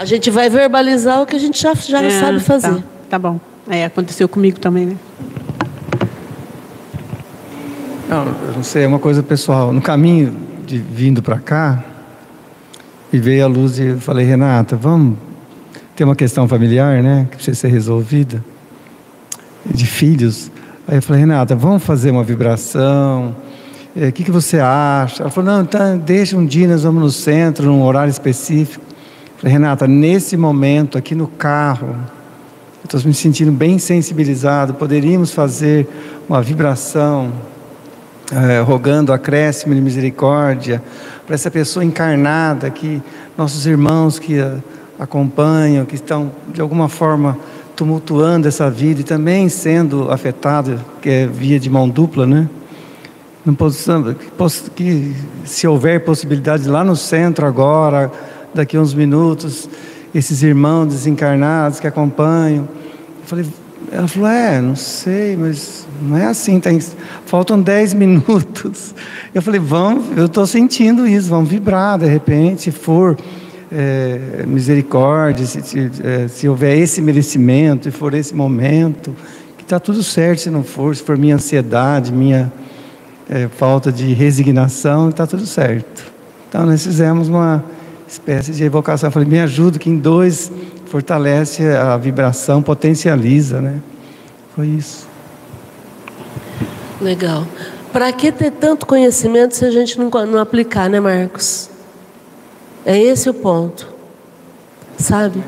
[0.00, 2.76] A gente vai verbalizar o que a gente já, já é, sabe fazer.
[2.76, 3.38] Tá, tá bom.
[3.68, 4.96] É, aconteceu comigo também, né?
[8.08, 9.74] Não, eu não sei, é uma coisa pessoal.
[9.74, 10.34] No caminho
[10.64, 11.84] de vindo para cá,
[13.12, 15.18] e veio a luz e falei, Renata, vamos
[15.94, 17.26] ter uma questão familiar, né?
[17.30, 18.42] Que precisa ser resolvida.
[19.66, 20.50] De filhos.
[20.88, 23.36] Aí eu falei, Renata, vamos fazer uma vibração.
[23.94, 25.24] O é, que, que você acha?
[25.24, 28.88] Ela falou, não, então deixa um dia, nós vamos no centro, num horário específico.
[29.42, 31.96] Renata, nesse momento, aqui no carro,
[32.84, 35.88] estou me sentindo bem sensibilizado, poderíamos fazer
[36.28, 37.32] uma vibração,
[38.30, 40.82] é, rogando acréscimo de misericórdia
[41.24, 43.02] para essa pessoa encarnada, que
[43.36, 44.58] nossos irmãos que a,
[44.98, 47.38] acompanham, que estão de alguma forma
[47.74, 52.46] tumultuando essa vida e também sendo afetados, que é via de mão dupla, né?
[53.42, 58.12] Não possamos, que, que se houver possibilidade lá no centro agora,
[58.54, 59.68] daqui a uns minutos,
[60.14, 62.68] esses irmãos desencarnados que acompanham.
[63.20, 63.46] Eu falei,
[63.92, 66.78] ela falou, é, não sei, mas não é assim, tem,
[67.26, 68.94] faltam dez minutos.
[69.34, 73.16] Eu falei, vamos, eu estou sentindo isso, vamos vibrar, de repente, se for
[73.70, 79.14] é, misericórdia, se, se, é, se, houver esse merecimento, e for esse momento,
[79.56, 82.52] que está tudo certo se não for, se for minha ansiedade, minha
[83.28, 86.10] é, falta de resignação, está tudo certo.
[86.48, 87.64] Então nós fizemos uma
[88.10, 89.10] espécie de evocação.
[89.10, 90.50] Falei, me ajuda, que em dois
[90.86, 93.80] fortalece a vibração, potencializa, né?
[94.54, 95.06] Foi isso.
[97.00, 97.46] Legal.
[97.92, 101.70] Para que ter tanto conhecimento se a gente não, não aplicar, né, Marcos?
[102.84, 103.88] É esse o ponto.
[104.98, 105.42] Sabe?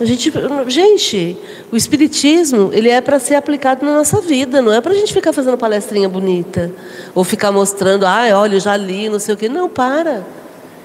[0.00, 0.32] A gente,
[0.68, 1.36] gente,
[1.72, 5.12] o espiritismo ele é para ser aplicado na nossa vida, não é para a gente
[5.12, 6.70] ficar fazendo palestrinha bonita
[7.16, 9.48] ou ficar mostrando, ah, olha, eu já li, não sei o quê.
[9.48, 10.24] Não, para.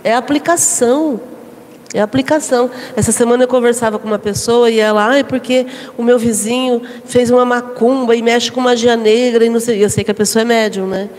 [0.03, 1.19] É aplicação.
[1.93, 2.71] É aplicação.
[2.95, 7.29] Essa semana eu conversava com uma pessoa e ela, ai, porque o meu vizinho fez
[7.29, 9.83] uma macumba e mexe com magia negra e não sei.
[9.83, 11.09] Eu sei que a pessoa é médium, né?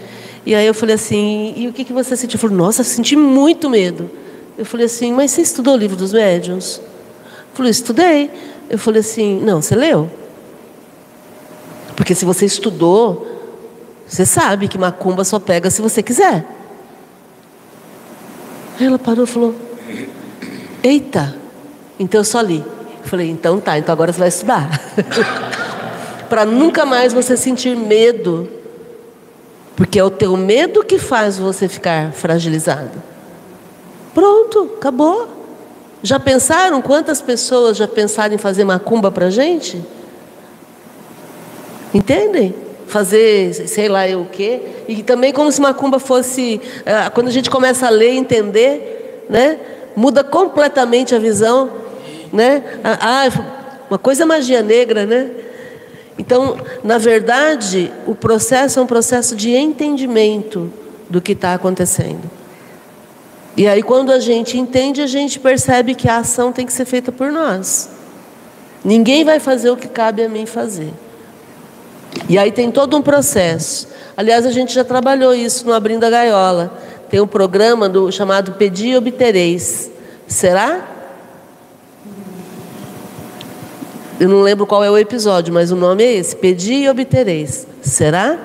[0.44, 2.38] E aí eu falei assim, e o que, que você sentiu?
[2.38, 4.10] Falou, nossa, senti muito medo.
[4.58, 6.80] Eu falei assim, mas você estudou o livro dos médiuns?
[7.54, 8.30] Falei, estudei.
[8.68, 10.10] Eu falei assim, não, você leu?
[11.96, 13.26] Porque se você estudou,
[14.06, 16.44] você sabe que macumba só pega se você quiser.
[18.80, 19.54] Ela parou e falou:
[20.82, 21.36] Eita,
[21.98, 22.58] então eu só li.
[23.02, 24.68] Eu falei: Então tá, então agora você vai estudar.
[26.28, 28.48] Para nunca mais você sentir medo.
[29.76, 33.02] Porque é o teu medo que faz você ficar fragilizado.
[34.14, 35.28] Pronto, acabou.
[36.02, 39.82] Já pensaram quantas pessoas já pensaram em fazer macumba para gente?
[41.92, 42.54] Entendem?
[42.86, 44.60] Fazer sei lá eu o quê.
[44.88, 49.24] E também como se macumba fosse, ah, quando a gente começa a ler e entender,
[49.28, 49.58] né?
[49.96, 51.70] Muda completamente a visão,
[52.32, 52.62] né?
[52.82, 53.28] Ah,
[53.88, 55.30] uma coisa é magia negra, né?
[56.18, 60.72] Então, na verdade, o processo é um processo de entendimento
[61.08, 62.30] do que está acontecendo.
[63.56, 66.84] E aí, quando a gente entende, a gente percebe que a ação tem que ser
[66.84, 67.90] feita por nós.
[68.84, 70.92] Ninguém vai fazer o que cabe a mim fazer.
[72.28, 73.88] E aí tem todo um processo.
[74.16, 76.72] Aliás, a gente já trabalhou isso no Abrindo a Gaiola.
[77.10, 79.90] Tem um programa do, chamado Pedi e Obtereis.
[80.26, 80.88] Será?
[84.18, 87.66] Eu não lembro qual é o episódio, mas o nome é esse: Pedi e Obtereis.
[87.82, 88.38] Será?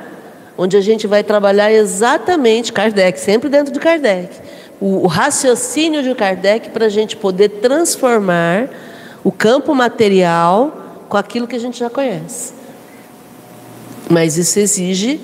[0.58, 4.36] Onde a gente vai trabalhar exatamente, Kardec, sempre dentro de Kardec,
[4.80, 8.70] o, o raciocínio de Kardec para a gente poder transformar
[9.24, 12.59] o campo material com aquilo que a gente já conhece.
[14.10, 15.20] Mas isso exige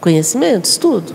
[0.00, 1.14] conhecimento, estudo.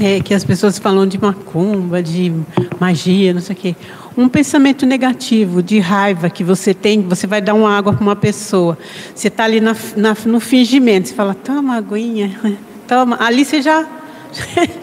[0.00, 2.32] é, que as pessoas falam de macumba, de
[2.80, 3.76] magia, não sei o quê.
[4.16, 8.16] Um pensamento negativo, de raiva que você tem, você vai dar uma água para uma
[8.16, 8.76] pessoa.
[9.14, 12.38] Você está ali na, na, no fingimento, você fala, toma aguinha,
[12.88, 13.16] toma.
[13.20, 13.86] Ali você já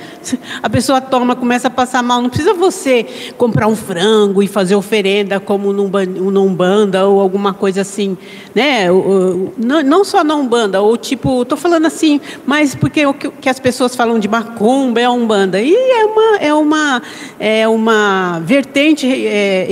[0.61, 2.21] a pessoa toma, começa a passar mal.
[2.21, 3.05] Não precisa você
[3.37, 8.17] comprar um frango e fazer oferenda como no Umbanda ou alguma coisa assim,
[8.53, 8.87] né?
[9.57, 13.95] Não só na Umbanda, ou tipo, estou falando assim, mas porque o que as pessoas
[13.95, 15.61] falam de macumba é Umbanda.
[15.61, 17.01] E é uma, é uma,
[17.39, 19.67] é uma vertente é,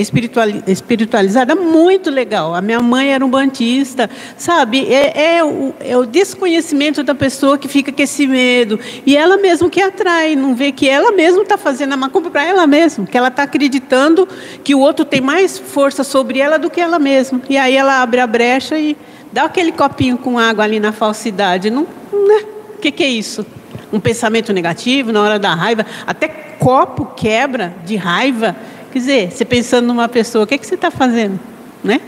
[0.67, 2.55] espiritualizada muito legal.
[2.55, 4.87] A minha mãe era um bandista, sabe?
[4.93, 8.79] É, é, o, é o desconhecimento da pessoa que fica com esse medo.
[9.05, 12.45] E ela mesmo que atrai, não vê que ela mesma está fazendo a macumba para
[12.45, 14.27] ela mesma, que ela está acreditando
[14.63, 17.41] que o outro tem mais força sobre ela do que ela mesma.
[17.49, 18.95] E aí ela abre a brecha e
[19.31, 21.69] dá aquele copinho com água ali na falsidade.
[21.69, 21.83] Não,
[22.13, 22.45] né?
[22.75, 23.45] O que, que é isso?
[23.91, 28.55] Um pensamento negativo na hora da raiva, até copo quebra de raiva.
[28.91, 31.39] Quer dizer, você pensando numa pessoa, o que, que você está fazendo?
[31.83, 32.01] Né?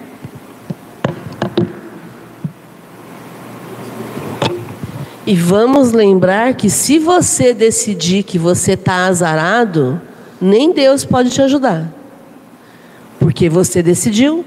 [5.29, 10.01] E vamos lembrar que se você decidir que você está azarado,
[10.41, 11.87] nem Deus pode te ajudar.
[13.19, 14.43] Porque você decidiu,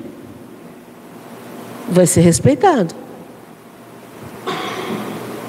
[1.89, 2.97] vai ser respeitado.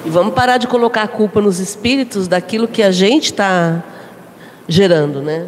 [0.06, 3.84] E vamos parar de colocar a culpa nos espíritos daquilo que a gente está
[4.68, 5.48] gerando, né?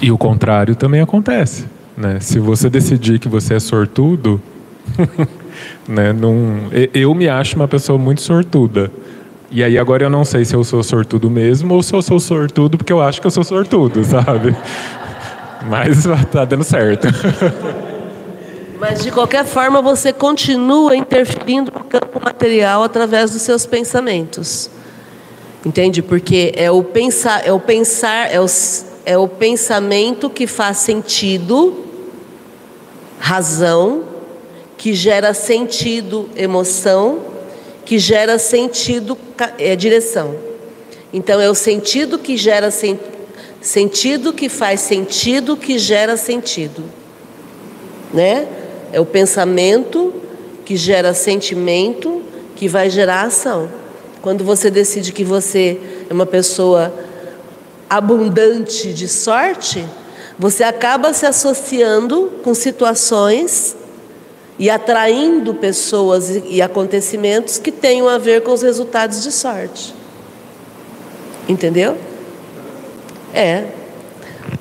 [0.00, 1.66] E o contrário também acontece.
[1.96, 2.20] Né?
[2.20, 4.40] Se você decidir que você é sortudo,
[5.86, 6.12] Né?
[6.12, 8.90] Num, eu me acho uma pessoa muito sortuda.
[9.50, 12.18] E aí agora eu não sei se eu sou sortudo mesmo ou se eu sou
[12.18, 14.56] sortudo porque eu acho que eu sou sortudo, sabe?
[15.68, 17.08] Mas tá dando certo.
[18.80, 24.68] Mas de qualquer forma você continua interferindo no campo material através dos seus pensamentos.
[25.64, 26.02] Entende?
[26.02, 28.46] Porque é o pensar, é o pensar, é o,
[29.06, 31.84] é o pensamento que faz sentido,
[33.20, 34.02] razão,
[34.82, 37.20] que gera sentido, emoção,
[37.84, 39.16] que gera sentido,
[39.56, 40.34] é, direção.
[41.12, 42.98] Então é o sentido que gera sen,
[43.60, 46.82] sentido, que faz sentido, que gera sentido.
[48.12, 48.48] Né?
[48.92, 50.12] É o pensamento
[50.64, 52.20] que gera sentimento,
[52.56, 53.70] que vai gerar ação.
[54.20, 55.80] Quando você decide que você
[56.10, 56.92] é uma pessoa
[57.88, 59.86] abundante de sorte,
[60.36, 63.76] você acaba se associando com situações
[64.62, 69.92] e atraindo pessoas e acontecimentos que tenham a ver com os resultados de sorte.
[71.48, 71.98] Entendeu?
[73.34, 73.64] É.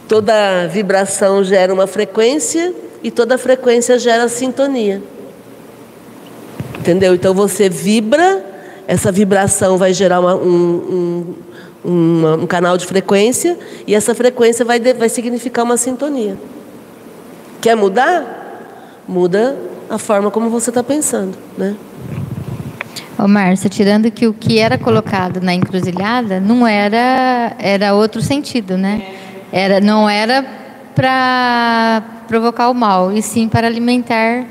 [0.08, 2.74] Toda vibração gera uma frequência
[3.04, 5.04] e toda frequência gera sintonia.
[6.80, 7.14] Entendeu?
[7.14, 8.44] Então você vibra,
[8.88, 11.36] essa vibração vai gerar uma, um,
[11.86, 16.36] um, um, canal de frequência e essa frequência vai, vai significar uma sintonia.
[17.62, 18.40] Quer mudar?
[19.08, 21.76] Muda a forma como você está pensando, né?
[23.20, 28.78] Ô Márcia, tirando que o que era colocado na encruzilhada não era era outro sentido,
[28.78, 29.16] né?
[29.52, 30.44] Era não era
[30.96, 34.46] para provocar o mal, e sim para alimentar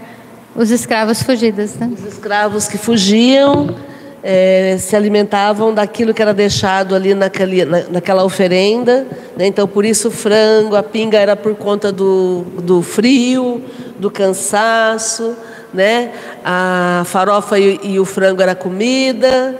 [0.55, 1.91] os escravos fugidos, né?
[1.91, 3.75] Os escravos que fugiam
[4.23, 9.07] é, se alimentavam daquilo que era deixado ali naquele, na, naquela oferenda.
[9.37, 9.47] Né?
[9.47, 13.63] Então, por isso o frango, a pinga era por conta do, do frio,
[13.99, 15.37] do cansaço.
[15.73, 16.11] Né?
[16.45, 19.59] A farofa e, e o frango era comida.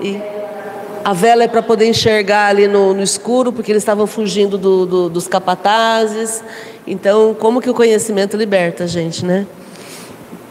[0.00, 0.20] E
[1.04, 4.86] a vela é para poder enxergar ali no, no, escuro, porque eles estavam fugindo do,
[4.86, 6.42] do, dos capatazes.
[6.86, 9.46] Então, como que o conhecimento liberta a gente, né?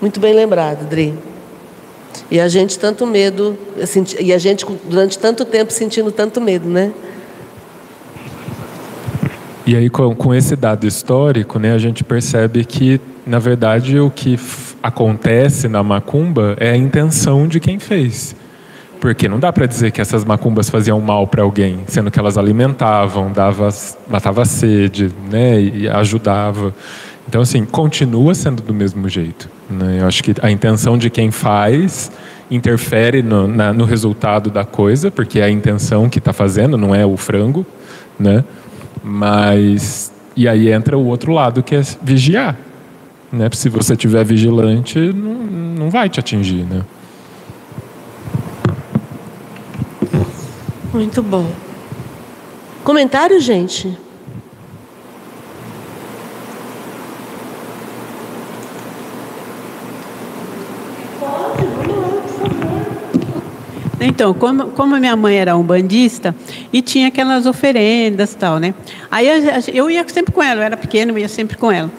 [0.02, 1.31] Muito bem lembrado, Dri.
[2.30, 3.58] E a gente tanto medo,
[4.20, 6.92] e a gente durante tanto tempo sentindo tanto medo, né?
[9.66, 14.10] E aí com, com esse dado histórico, né, a gente percebe que na verdade o
[14.10, 14.40] que
[14.82, 18.36] acontece na macumba é a intenção de quem fez.
[19.00, 22.38] Porque não dá para dizer que essas macumbas faziam mal para alguém, sendo que elas
[22.38, 23.70] alimentavam, dava,
[24.08, 26.74] matava sede, né, e ajudava.
[27.28, 29.50] Então, assim, continua sendo do mesmo jeito.
[29.72, 30.02] Né?
[30.02, 32.12] Eu acho que a intenção de quem faz
[32.50, 36.94] interfere no, na, no resultado da coisa, porque é a intenção que está fazendo, não
[36.94, 37.66] é o frango,
[38.20, 38.44] né?
[39.02, 42.58] Mas e aí entra o outro lado que é vigiar,
[43.32, 43.50] né?
[43.54, 46.82] Se você tiver vigilante, não, não vai te atingir, né?
[50.94, 51.50] Muito bom.
[52.84, 53.98] Comentário, gente?
[64.02, 66.36] Então, como, como minha mãe era um bandista
[66.74, 68.74] e tinha aquelas oferendas tal, né?
[69.10, 69.28] Aí
[69.74, 71.90] eu ia sempre com ela, eu era pequena, eu ia sempre com ela.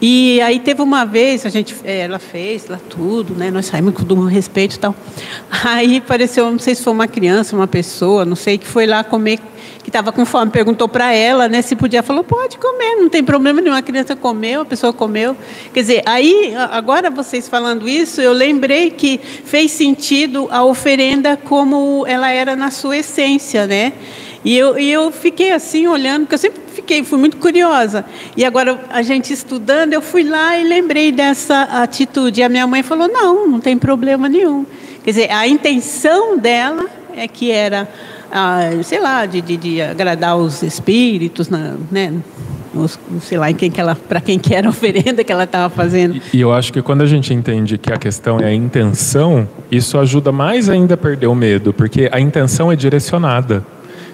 [0.00, 3.50] E aí teve uma vez, a gente, eh, ela fez lá tudo, né?
[3.50, 4.94] Nós saímos com todo respeito e tal.
[5.64, 9.04] Aí apareceu, não sei se foi uma criança, uma pessoa, não sei, que foi lá
[9.04, 9.38] comer,
[9.84, 10.50] que estava com fome.
[10.50, 12.02] Perguntou para ela, né, se podia.
[12.02, 13.76] Falou, pode comer, não tem problema nenhum.
[13.76, 15.36] A criança comeu, a pessoa comeu.
[15.72, 22.04] Quer dizer, aí, agora vocês falando isso, eu lembrei que fez sentido a oferenda como
[22.08, 23.92] ela era na sua essência, né?
[24.42, 28.04] E eu, e eu fiquei assim olhando, porque eu sempre fiquei, fui muito curiosa.
[28.36, 32.40] E agora a gente estudando, eu fui lá e lembrei dessa atitude.
[32.40, 34.64] E a minha mãe falou: não, não tem problema nenhum.
[35.02, 37.88] Quer dizer, a intenção dela é que era,
[38.82, 42.12] sei lá, de, de, de, agradar os espíritos, né?
[42.74, 45.72] Os, sei lá, quem que ela, para quem que era a oferenda que ela estava
[45.72, 46.16] fazendo.
[46.16, 49.48] E, e eu acho que quando a gente entende que a questão é a intenção,
[49.70, 53.64] isso ajuda mais ainda a perder o medo, porque a intenção é direcionada.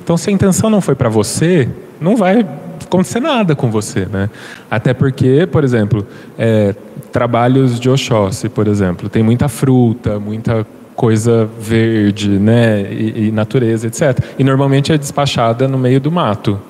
[0.02, 1.68] Então, se a intenção não foi para você,
[2.00, 2.46] não vai
[2.84, 4.28] acontecer nada com você, né?
[4.70, 6.06] Até porque, por exemplo,
[6.38, 6.74] é,
[7.12, 10.66] trabalhos de Oxóssi, por exemplo, tem muita fruta, muita
[11.00, 14.22] coisa verde, né, e, e, natureza, etc.
[14.38, 16.60] E normalmente é despachada no meio do mato.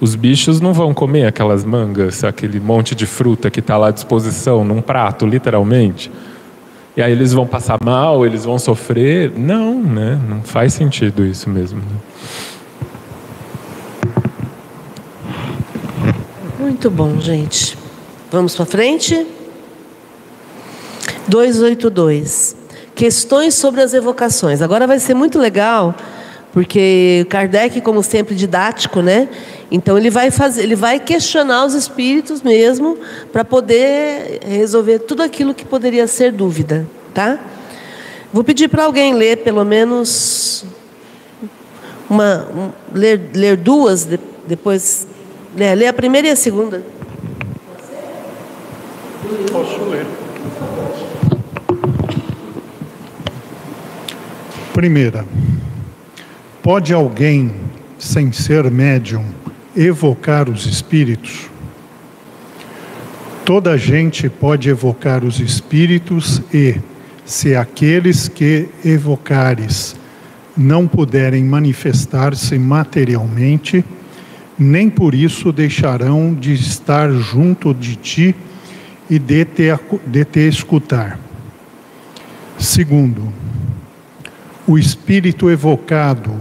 [0.00, 3.90] Os bichos não vão comer aquelas mangas, aquele monte de fruta que está lá à
[3.90, 6.12] disposição num prato, literalmente.
[6.96, 9.32] E aí eles vão passar mal, eles vão sofrer.
[9.36, 10.16] Não, né?
[10.28, 11.80] Não faz sentido isso mesmo.
[11.80, 11.96] Né?
[16.60, 17.76] Muito bom, gente.
[18.30, 19.26] Vamos para frente?
[21.26, 22.61] 282.
[22.94, 24.60] Questões sobre as evocações.
[24.60, 25.94] Agora vai ser muito legal,
[26.52, 29.28] porque Kardec, como sempre, didático, né?
[29.70, 32.98] Então ele vai fazer, ele vai questionar os espíritos mesmo
[33.32, 37.38] para poder resolver tudo aquilo que poderia ser dúvida, tá?
[38.32, 40.64] Vou pedir para alguém ler pelo menos
[42.08, 44.06] uma, um, ler, ler duas,
[44.46, 45.06] depois
[45.54, 46.82] Lê, lê a primeira e a segunda.
[49.50, 50.06] Posso ler.
[54.72, 55.26] Primeira.
[56.62, 57.52] Pode alguém,
[57.98, 59.22] sem ser médium,
[59.76, 61.50] evocar os espíritos?
[63.44, 66.76] Toda gente pode evocar os espíritos e,
[67.22, 69.94] se aqueles que evocares
[70.56, 73.84] não puderem manifestar-se materialmente,
[74.58, 78.34] nem por isso deixarão de estar junto de ti
[79.10, 79.64] e de te,
[80.06, 81.18] de te escutar.
[82.58, 83.30] Segundo,
[84.66, 86.34] o espírito evocado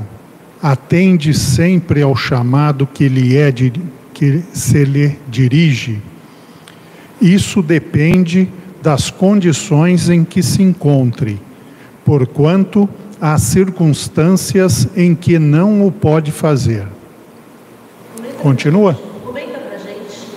[0.61, 3.51] atende sempre ao chamado que lhe é
[4.13, 5.99] que se lhe dirige.
[7.19, 8.47] Isso depende
[8.81, 11.39] das condições em que se encontre,
[12.05, 16.87] porquanto há circunstâncias em que não o pode fazer.
[18.41, 18.95] Continua?
[19.23, 20.27] Comenta pra gente.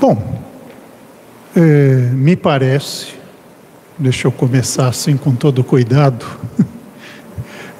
[0.00, 0.40] Bom,
[1.56, 3.14] é, me parece,
[4.02, 6.26] deixa eu começar assim com todo cuidado.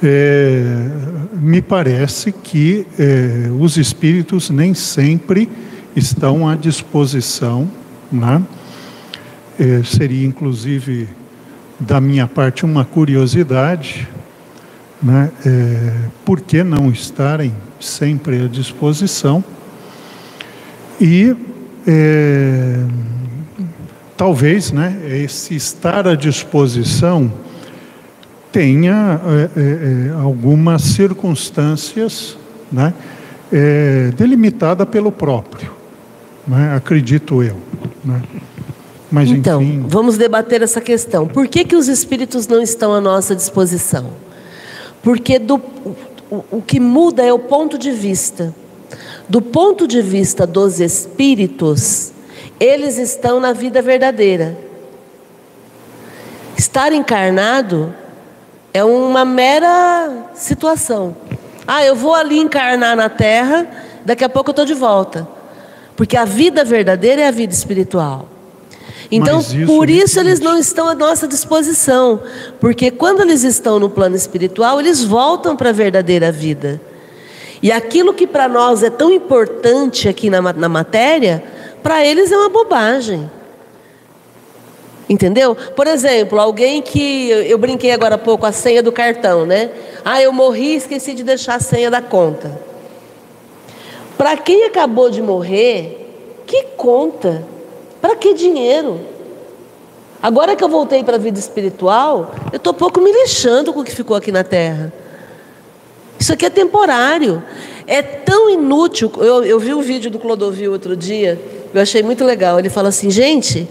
[0.04, 0.88] É,
[1.34, 5.48] me parece que é, os espíritos nem sempre
[5.94, 7.70] estão à disposição,
[8.10, 8.42] né?
[9.60, 11.08] É, seria inclusive
[11.78, 14.08] da minha parte uma curiosidade,
[15.00, 15.30] né?
[15.46, 15.92] É,
[16.24, 19.44] por que não estarem sempre à disposição.
[21.00, 21.36] E
[21.86, 22.84] é,
[24.22, 27.32] talvez né, esse estar à disposição
[28.52, 32.38] tenha é, é, é algumas circunstâncias
[32.70, 32.94] né,
[33.52, 35.72] é, delimitada pelo próprio,
[36.46, 37.56] né, acredito eu.
[38.04, 38.22] Né.
[39.10, 39.86] Mas, então, enfim...
[39.88, 41.26] vamos debater essa questão.
[41.26, 44.10] Por que, que os espíritos não estão à nossa disposição?
[45.02, 45.60] Porque do,
[46.30, 48.54] o, o que muda é o ponto de vista.
[49.28, 52.12] Do ponto de vista dos espíritos,
[52.62, 54.56] eles estão na vida verdadeira.
[56.56, 57.92] Estar encarnado
[58.72, 61.16] é uma mera situação.
[61.66, 63.66] Ah, eu vou ali encarnar na terra,
[64.04, 65.26] daqui a pouco eu estou de volta.
[65.96, 68.28] Porque a vida verdadeira é a vida espiritual.
[69.10, 72.20] Então, isso por isso eles não estão à nossa disposição,
[72.60, 76.80] porque quando eles estão no plano espiritual, eles voltam para a verdadeira vida.
[77.60, 81.44] E aquilo que para nós é tão importante aqui na, na matéria,
[81.82, 83.30] para eles é uma bobagem.
[85.08, 85.54] Entendeu?
[85.54, 89.70] Por exemplo, alguém que eu brinquei agora há pouco a senha do cartão, né?
[90.04, 92.58] Ah, eu morri e esqueci de deixar a senha da conta.
[94.16, 96.02] Para quem acabou de morrer,
[96.46, 97.44] que conta?
[98.00, 99.00] Para que dinheiro?
[100.22, 103.84] Agora que eu voltei para a vida espiritual, eu estou pouco me lixando com o
[103.84, 104.92] que ficou aqui na Terra.
[106.18, 107.42] Isso aqui é temporário.
[107.86, 109.10] É tão inútil.
[109.16, 111.40] Eu, eu vi um vídeo do Clodovil outro dia,
[111.74, 112.58] eu achei muito legal.
[112.58, 113.68] Ele fala assim: gente,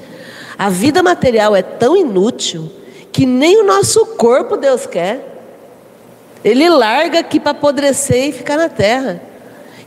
[0.58, 2.72] a vida material é tão inútil
[3.12, 5.28] que nem o nosso corpo Deus quer.
[6.44, 9.22] Ele larga aqui para apodrecer e ficar na terra.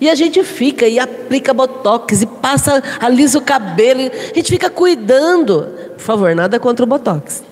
[0.01, 4.01] E a gente fica e aplica botox e passa, alisa o cabelo.
[4.01, 5.69] a gente fica cuidando.
[5.95, 7.43] Por favor, nada contra o botox.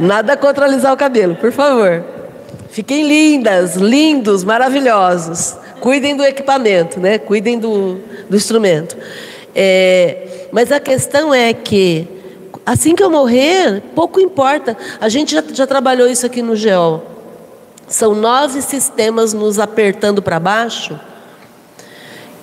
[0.00, 2.02] Nada contra alisar o cabelo, por favor.
[2.70, 5.56] Fiquem lindas, lindos, maravilhosos.
[5.80, 7.18] Cuidem do equipamento, né?
[7.18, 8.96] Cuidem do, do instrumento.
[9.54, 12.06] É, mas a questão é que,
[12.66, 14.76] assim que eu morrer, pouco importa.
[15.00, 17.04] A gente já, já trabalhou isso aqui no GEOL.
[17.86, 20.98] São nove sistemas nos apertando para baixo,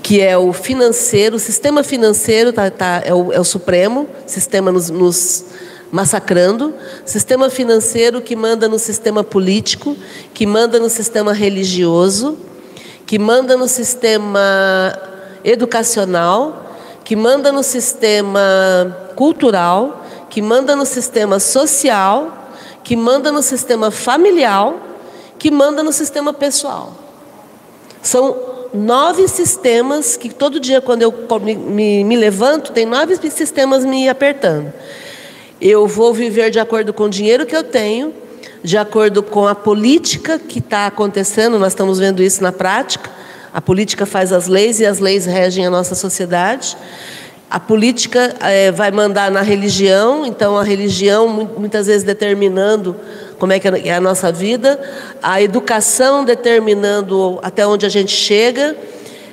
[0.04, 4.72] que é o financeiro, o sistema financeiro tá, tá, é, o, é o supremo, sistema
[4.72, 5.46] nos, nos
[5.92, 6.74] massacrando,
[7.06, 9.96] sistema financeiro que manda no sistema político,
[10.34, 12.38] que manda no sistema religioso,
[13.06, 14.98] que manda no sistema
[15.44, 16.71] educacional,
[17.12, 18.40] que manda no sistema
[19.18, 22.54] cultural, que manda no sistema social,
[22.86, 24.74] que manda no sistema familiar,
[25.38, 26.94] que manda no sistema pessoal.
[28.02, 28.34] São
[28.74, 34.08] nove sistemas que todo dia, quando eu me, me, me levanto, tem nove sistemas me
[34.08, 34.72] apertando.
[35.60, 38.14] Eu vou viver de acordo com o dinheiro que eu tenho,
[38.64, 43.12] de acordo com a política que está acontecendo, nós estamos vendo isso na prática.
[43.54, 46.78] A política faz as leis e as leis regem a nossa sociedade.
[47.50, 51.28] A política é, vai mandar na religião, então a religião
[51.58, 52.96] muitas vezes determinando
[53.38, 54.80] como é que é a nossa vida,
[55.22, 58.76] a educação determinando até onde a gente chega,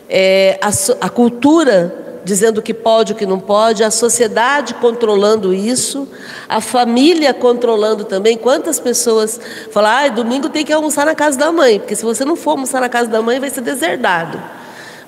[0.09, 5.55] é, a, a cultura dizendo o que pode o que não pode, a sociedade controlando
[5.55, 6.07] isso,
[6.47, 8.37] a família controlando também.
[8.37, 9.41] Quantas pessoas
[9.73, 12.51] falam, ah, domingo tem que almoçar na casa da mãe, porque se você não for
[12.51, 14.39] almoçar na casa da mãe, vai ser deserdado.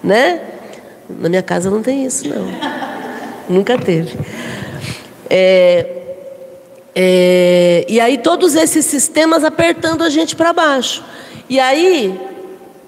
[0.02, 0.40] Né?
[1.10, 2.46] Na minha casa não tem isso, não.
[3.54, 4.18] Nunca teve.
[5.28, 5.86] É,
[6.94, 11.04] é, e aí todos esses sistemas apertando a gente para baixo.
[11.50, 12.18] E aí,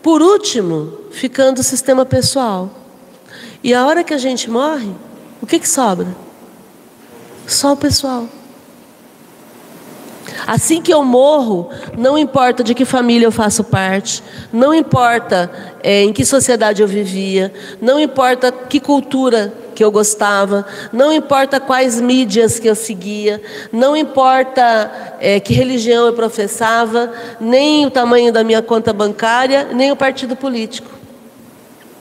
[0.03, 2.82] por último, ficando o sistema pessoal.
[3.63, 4.91] E a hora que a gente morre,
[5.41, 6.09] o que, que sobra?
[7.47, 8.27] Só o pessoal.
[10.47, 15.51] Assim que eu morro, não importa de que família eu faço parte, não importa
[15.83, 21.61] é, em que sociedade eu vivia, não importa que cultura que eu gostava, não importa
[21.61, 23.41] quais mídias que eu seguia,
[23.73, 29.93] não importa é, que religião eu professava, nem o tamanho da minha conta bancária, nem
[29.93, 30.92] o partido político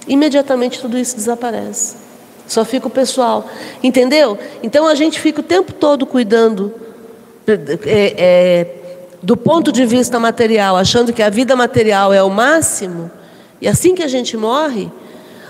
[0.08, 1.96] imediatamente tudo isso desaparece.
[2.48, 3.48] Só fica o pessoal.
[3.82, 4.38] Entendeu?
[4.62, 6.74] Então a gente fica o tempo todo cuidando
[7.48, 8.68] é, é,
[9.22, 13.12] do ponto de vista material, achando que a vida material é o máximo,
[13.60, 14.92] e assim que a gente morre,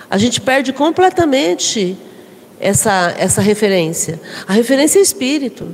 [0.10, 1.97] a gente perde completamente
[2.60, 4.20] essa, essa referência.
[4.47, 5.74] A referência é espírito.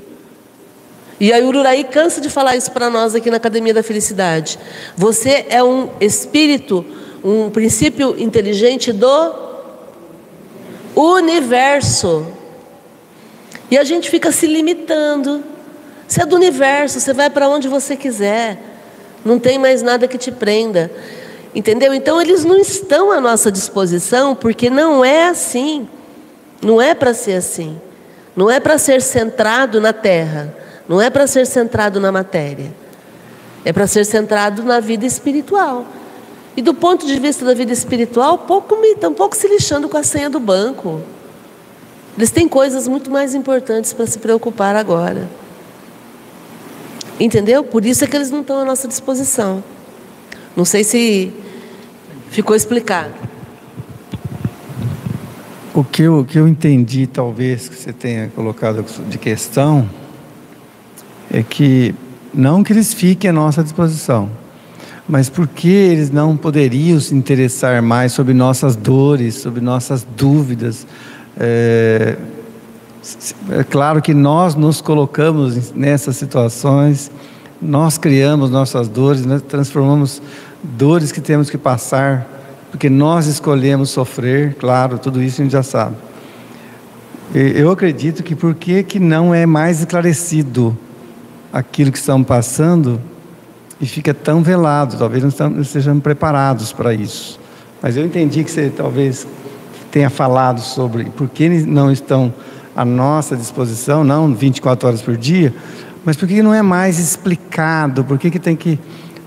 [1.20, 4.60] E a Ururaí cansa de falar isso para nós aqui na Academia da Felicidade.
[4.96, 6.86] Você é um espírito
[7.24, 9.34] um princípio inteligente do
[10.96, 12.28] universo.
[13.70, 15.44] E a gente fica se limitando.
[16.08, 18.58] Você é do universo, você vai para onde você quiser.
[19.26, 20.90] Não tem mais nada que te prenda.
[21.54, 21.94] Entendeu?
[21.94, 25.88] Então eles não estão à nossa disposição porque não é assim.
[26.62, 27.80] Não é para ser assim.
[28.36, 30.56] Não é para ser centrado na terra.
[30.88, 32.74] Não é para ser centrado na matéria.
[33.66, 35.86] É para ser centrado na vida espiritual.
[36.58, 39.96] E do ponto de vista da vida espiritual, pouco me, estão pouco se lixando com
[39.96, 41.04] a senha do banco.
[42.18, 45.30] Eles têm coisas muito mais importantes para se preocupar agora.
[47.20, 47.64] Entendeu?
[47.64, 49.64] Por isso é que eles não estão à nossa disposição.
[50.56, 51.32] Não sei se
[52.32, 53.14] ficou explicado.
[55.76, 59.88] O que eu, o que eu entendi, talvez, que você tenha colocado de questão,
[61.32, 61.94] é que
[62.34, 64.28] não que eles fiquem à nossa disposição,
[65.08, 70.86] mas por que eles não poderiam se interessar mais sobre nossas dores, sobre nossas dúvidas?
[71.40, 72.18] É,
[73.52, 77.10] é claro que nós nos colocamos nessas situações,
[77.62, 80.22] nós criamos nossas dores, nós transformamos
[80.62, 82.28] dores que temos que passar,
[82.70, 85.96] porque nós escolhemos sofrer, claro, tudo isso a gente já sabe.
[87.34, 90.78] Eu acredito que por que, que não é mais esclarecido
[91.52, 93.00] aquilo que estão passando
[93.80, 97.40] e fica tão velado, talvez não estejamos preparados para isso.
[97.82, 99.28] Mas eu entendi que você talvez
[99.92, 102.34] tenha falado sobre por que não estão
[102.76, 105.54] à nossa disposição, não 24 horas por dia,
[106.04, 108.04] mas por que não é mais explicado?
[108.04, 108.80] Por que, que tem que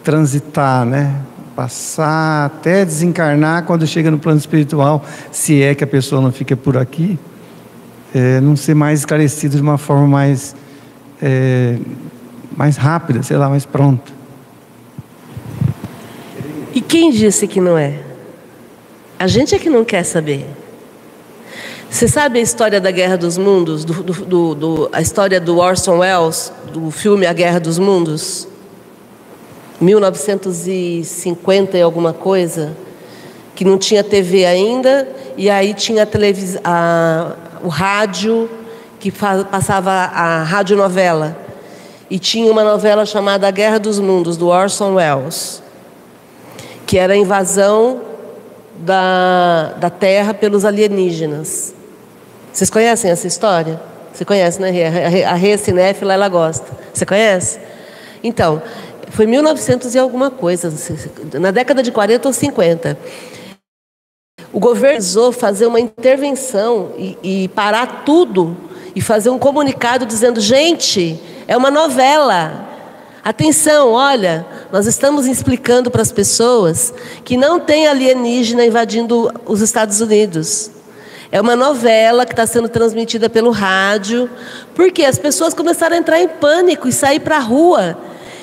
[0.02, 1.14] transitar, né?
[1.54, 6.56] Passar até desencarnar quando chega no plano espiritual, se é que a pessoa não fica
[6.56, 7.18] por aqui,
[8.14, 10.56] é, não ser mais esclarecido de uma forma mais,
[11.20, 11.76] é,
[12.56, 14.19] mais rápida, sei lá, mais pronta.
[16.74, 17.98] E quem disse que não é?
[19.18, 20.46] A gente é que não quer saber.
[21.90, 23.84] Você sabe a história da Guerra dos Mundos?
[23.84, 28.46] Do, do, do, a história do Orson Welles, do filme A Guerra dos Mundos?
[29.80, 32.76] 1950 e alguma coisa,
[33.56, 36.60] que não tinha TV ainda, e aí tinha a televisão,
[37.64, 38.48] o rádio,
[39.00, 41.36] que passava a radionovela.
[42.08, 45.62] E tinha uma novela chamada A Guerra dos Mundos, do Orson Welles,
[46.90, 48.00] que era a invasão
[48.78, 51.72] da, da Terra pelos alienígenas.
[52.52, 53.80] Vocês conhecem essa história?
[54.12, 54.72] Você conhece, né?
[55.24, 56.66] A Rê Cinéfila, ela gosta.
[56.92, 57.60] Você conhece?
[58.24, 58.60] Então,
[59.10, 60.74] foi 1900 e alguma coisa,
[61.34, 62.98] na década de 40 ou 50.
[64.52, 68.56] O governo precisou fazer uma intervenção e, e parar tudo
[68.96, 72.68] e fazer um comunicado dizendo: gente, é uma novela.
[73.22, 80.00] Atenção, olha, nós estamos explicando para as pessoas que não tem alienígena invadindo os Estados
[80.00, 80.70] Unidos.
[81.30, 84.28] É uma novela que está sendo transmitida pelo rádio,
[84.74, 87.98] porque as pessoas começaram a entrar em pânico e sair para a rua.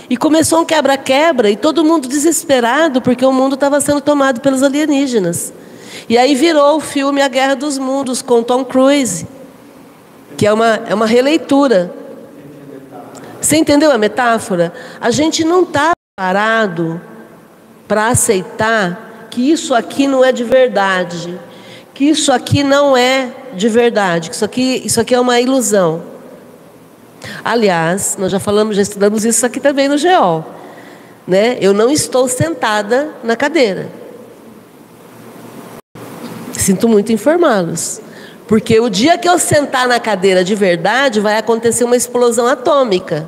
[0.09, 4.61] E começou um quebra-quebra e todo mundo desesperado porque o mundo estava sendo tomado pelos
[4.61, 5.51] alienígenas.
[6.07, 9.27] E aí virou o filme A Guerra dos Mundos com Tom Cruise,
[10.37, 11.93] que é uma, é uma releitura.
[13.41, 14.73] Você entendeu a metáfora?
[14.99, 16.99] A gente não está parado
[17.87, 21.39] para aceitar que isso aqui não é de verdade
[21.97, 26.03] que isso aqui não é de verdade, que isso aqui, isso aqui é uma ilusão.
[27.43, 30.45] Aliás, nós já falamos, já estudamos isso aqui também no GEOL.
[31.25, 31.57] Né?
[31.59, 33.89] Eu não estou sentada na cadeira.
[36.53, 37.99] Sinto muito informá-los.
[38.47, 43.27] Porque o dia que eu sentar na cadeira de verdade, vai acontecer uma explosão atômica.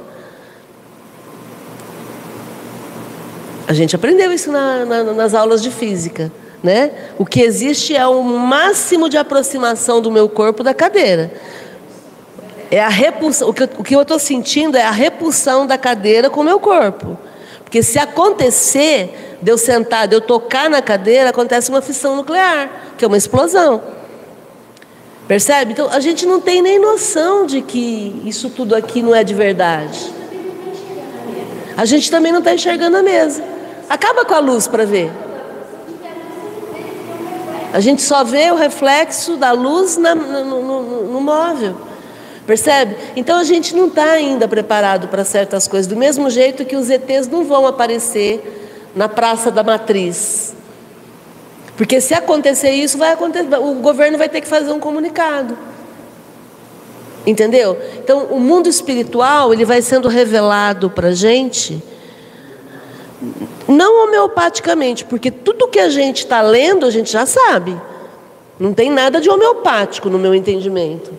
[3.67, 6.31] A gente aprendeu isso na, na, nas aulas de física.
[6.63, 6.91] Né?
[7.17, 11.31] O que existe é o máximo de aproximação do meu corpo da cadeira.
[12.71, 16.43] É a repulsão, o que, eu, estou sentindo é a repulsão da cadeira com o
[16.43, 17.17] meu corpo.
[17.63, 22.93] Porque se acontecer de eu sentar, de eu tocar na cadeira, acontece uma fissão nuclear,
[22.97, 23.98] que é uma explosão.
[25.29, 25.73] Percebe?
[25.73, 29.35] Então a gente não tem nem noção de que isso tudo aqui não é de
[29.35, 30.11] verdade.
[31.77, 33.43] A gente também não está enxergando a mesa.
[33.87, 35.11] Acaba com a luz para ver.
[37.71, 41.75] A gente só vê o reflexo da luz na, no, no, no móvel.
[42.47, 42.97] Percebe?
[43.15, 45.85] Então a gente não está ainda preparado para certas coisas.
[45.85, 50.55] Do mesmo jeito que os ETs não vão aparecer na Praça da Matriz.
[51.79, 55.57] Porque se acontecer isso, vai acontecer, o governo vai ter que fazer um comunicado.
[57.25, 57.79] Entendeu?
[57.99, 61.81] Então, o mundo espiritual ele vai sendo revelado para a gente
[63.65, 67.79] não homeopaticamente, porque tudo que a gente está lendo a gente já sabe.
[68.59, 71.13] Não tem nada de homeopático no meu entendimento.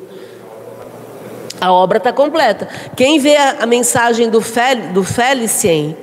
[1.59, 2.69] A obra está completa.
[2.95, 5.97] Quem vê a, mensagem do, Fel, do Felicien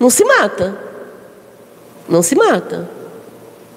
[0.00, 0.76] não se mata.
[2.08, 3.01] Não se mata.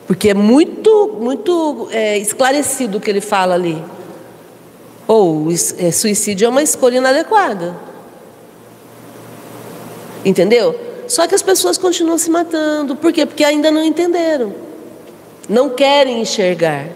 [0.07, 3.83] Porque é muito, muito é, esclarecido o que ele fala ali.
[5.07, 5.47] Ou
[5.77, 7.75] é, suicídio é uma escolha inadequada.
[10.23, 10.79] Entendeu?
[11.07, 12.95] Só que as pessoas continuam se matando.
[12.95, 13.25] Por quê?
[13.25, 14.53] Porque ainda não entenderam.
[15.47, 16.87] Não querem enxergar.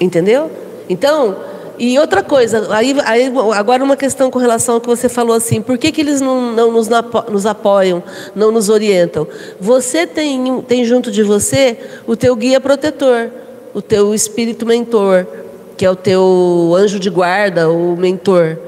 [0.00, 0.50] Entendeu?
[0.88, 1.36] Então,
[1.80, 5.62] e outra coisa, aí, aí, agora uma questão com relação ao que você falou assim,
[5.62, 6.88] por que, que eles não, não nos,
[7.30, 8.02] nos, apoiam,
[8.34, 9.26] não nos orientam?
[9.58, 13.30] Você tem, tem junto de você o teu guia protetor,
[13.72, 15.26] o teu espírito mentor,
[15.74, 18.58] que é o teu anjo de guarda, o mentor.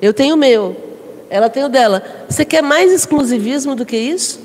[0.00, 0.74] Eu tenho o meu.
[1.28, 2.02] Ela tem o dela.
[2.26, 4.40] Você quer mais exclusivismo do que isso?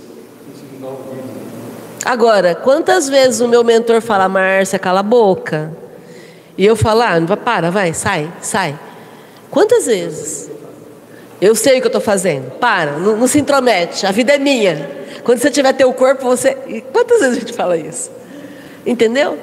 [2.03, 5.71] Agora, quantas vezes o meu mentor fala, Márcia, cala a boca?
[6.59, 8.77] E eu falo, ah, para, vai, sai, sai.
[9.49, 10.51] Quantas vezes?
[11.39, 12.51] Eu sei o que eu estou fazendo.
[12.59, 14.05] Para, não, não, se intromete.
[14.05, 14.91] A vida é minha.
[15.23, 16.53] Quando você tiver teu corpo, você.
[16.91, 18.11] Quantas vezes a gente fala isso?
[18.85, 19.39] Entendeu?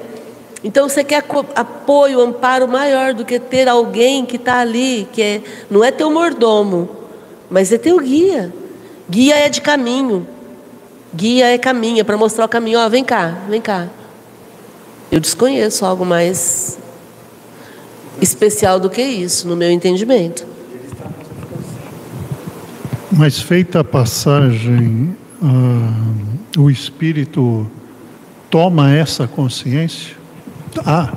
[0.63, 5.41] Então você quer apoio, amparo maior do que ter alguém que está ali, que é,
[5.71, 6.87] não é teu mordomo,
[7.49, 8.53] mas é teu guia.
[9.09, 10.27] Guia é de caminho.
[11.15, 12.77] Guia é caminho, é para mostrar o caminho.
[12.77, 13.87] Ó, vem cá, vem cá.
[15.11, 16.77] Eu desconheço algo mais
[18.21, 20.45] especial do que isso, no meu entendimento.
[23.11, 26.03] Mas feita a passagem, ah,
[26.57, 27.65] o espírito
[28.49, 30.15] toma essa consciência?
[30.85, 31.13] Ah,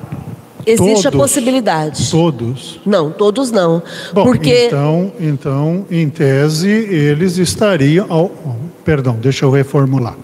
[0.66, 1.26] Existe a Todos.
[1.28, 2.10] possibilidade.
[2.10, 2.80] todos.
[2.84, 3.82] Não, todos não.
[4.12, 8.06] Bom, Porque então, então, em tese, eles estariam.
[8.10, 8.30] ao-
[8.84, 10.14] perdão, deixa eu reformular.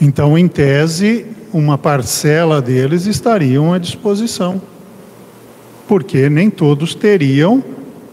[0.00, 4.62] Então, em tese, uma parcela deles estariam à disposição.
[5.88, 7.62] Porque nem todos teriam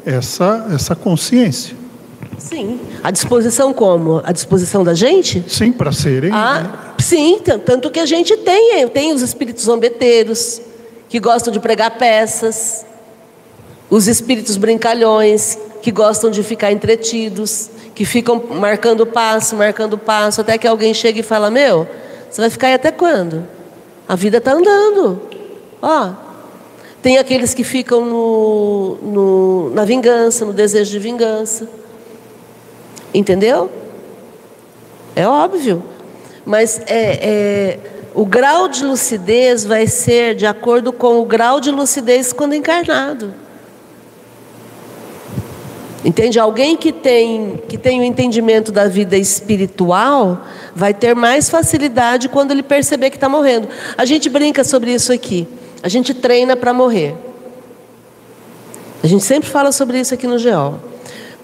[0.05, 1.75] essa, essa consciência.
[2.37, 4.21] sim, a disposição como?
[4.23, 5.43] A disposição da gente?
[5.47, 6.31] Sim, para serem.
[6.31, 10.61] Ah, sim, t- tanto que a gente tem, tem os espíritos zombeteiros,
[11.09, 12.85] que gostam de pregar peças,
[13.89, 20.57] os espíritos brincalhões, que gostam de ficar entretidos, que ficam marcando passo, marcando passo, até
[20.57, 21.87] que alguém chega e fala: Meu,
[22.29, 23.45] você vai ficar aí até quando?
[24.07, 25.21] A vida está andando.
[25.81, 26.09] Ó,
[27.03, 31.67] tem aqueles que ficam no, no- na vingança, no desejo de vingança.
[33.13, 33.69] Entendeu?
[35.13, 35.83] É óbvio.
[36.45, 37.79] Mas é, é,
[38.15, 43.33] o grau de lucidez vai ser de acordo com o grau de lucidez quando encarnado.
[46.05, 46.39] Entende?
[46.39, 50.41] Alguém que tem, que tem o entendimento da vida espiritual
[50.73, 53.67] vai ter mais facilidade quando ele perceber que está morrendo.
[53.97, 55.45] A gente brinca sobre isso aqui.
[55.83, 57.13] A gente treina para morrer.
[59.03, 60.79] A gente sempre fala sobre isso aqui no GEOL.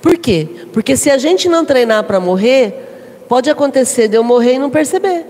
[0.01, 0.47] Por quê?
[0.71, 4.69] Porque se a gente não treinar para morrer, pode acontecer de eu morrer e não
[4.69, 5.25] perceber.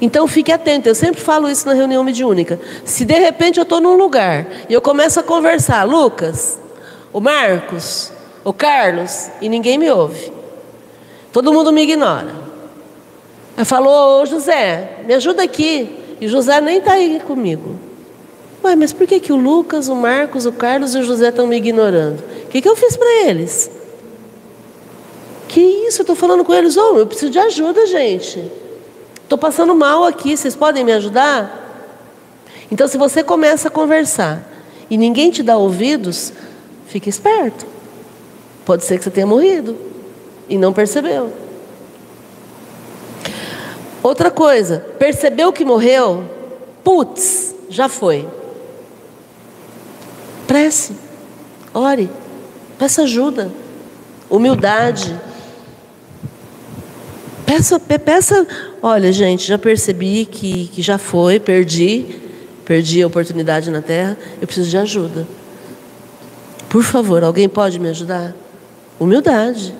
[0.00, 2.60] Então fique atento, eu sempre falo isso na reunião mediúnica.
[2.84, 6.58] Se de repente eu estou num lugar e eu começo a conversar, Lucas,
[7.12, 8.12] o Marcos,
[8.44, 10.32] o Carlos, e ninguém me ouve.
[11.32, 12.34] Todo mundo me ignora.
[13.56, 16.07] Aí falou, ô José, me ajuda aqui.
[16.20, 17.76] E José nem está aí comigo.
[18.64, 21.46] Ué, mas por que, que o Lucas, o Marcos, o Carlos e o José estão
[21.46, 22.22] me ignorando?
[22.44, 23.70] O que, que eu fiz para eles?
[25.46, 26.00] Que isso?
[26.00, 28.50] Eu estou falando com eles, oh, eu preciso de ajuda, gente.
[29.22, 31.66] Estou passando mal aqui, vocês podem me ajudar?
[32.70, 34.46] Então, se você começa a conversar
[34.90, 36.32] e ninguém te dá ouvidos,
[36.86, 37.66] fique esperto.
[38.64, 39.76] Pode ser que você tenha morrido
[40.48, 41.32] e não percebeu.
[44.08, 46.24] Outra coisa, percebeu que morreu?
[46.82, 48.26] Putz, já foi.
[50.46, 50.94] Prece,
[51.74, 52.08] ore,
[52.78, 53.52] peça ajuda,
[54.30, 55.14] humildade.
[57.44, 58.46] Peça, pe- peça,
[58.82, 62.18] olha, gente, já percebi que, que já foi, perdi,
[62.64, 65.28] perdi a oportunidade na Terra, eu preciso de ajuda.
[66.70, 68.34] Por favor, alguém pode me ajudar?
[68.98, 69.74] Humildade.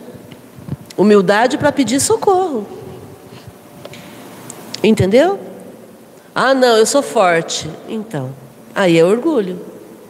[0.98, 2.66] Humildade para pedir socorro.
[4.82, 5.38] Entendeu?
[6.34, 7.68] Ah, não, eu sou forte.
[7.88, 8.32] Então,
[8.74, 9.60] aí é orgulho.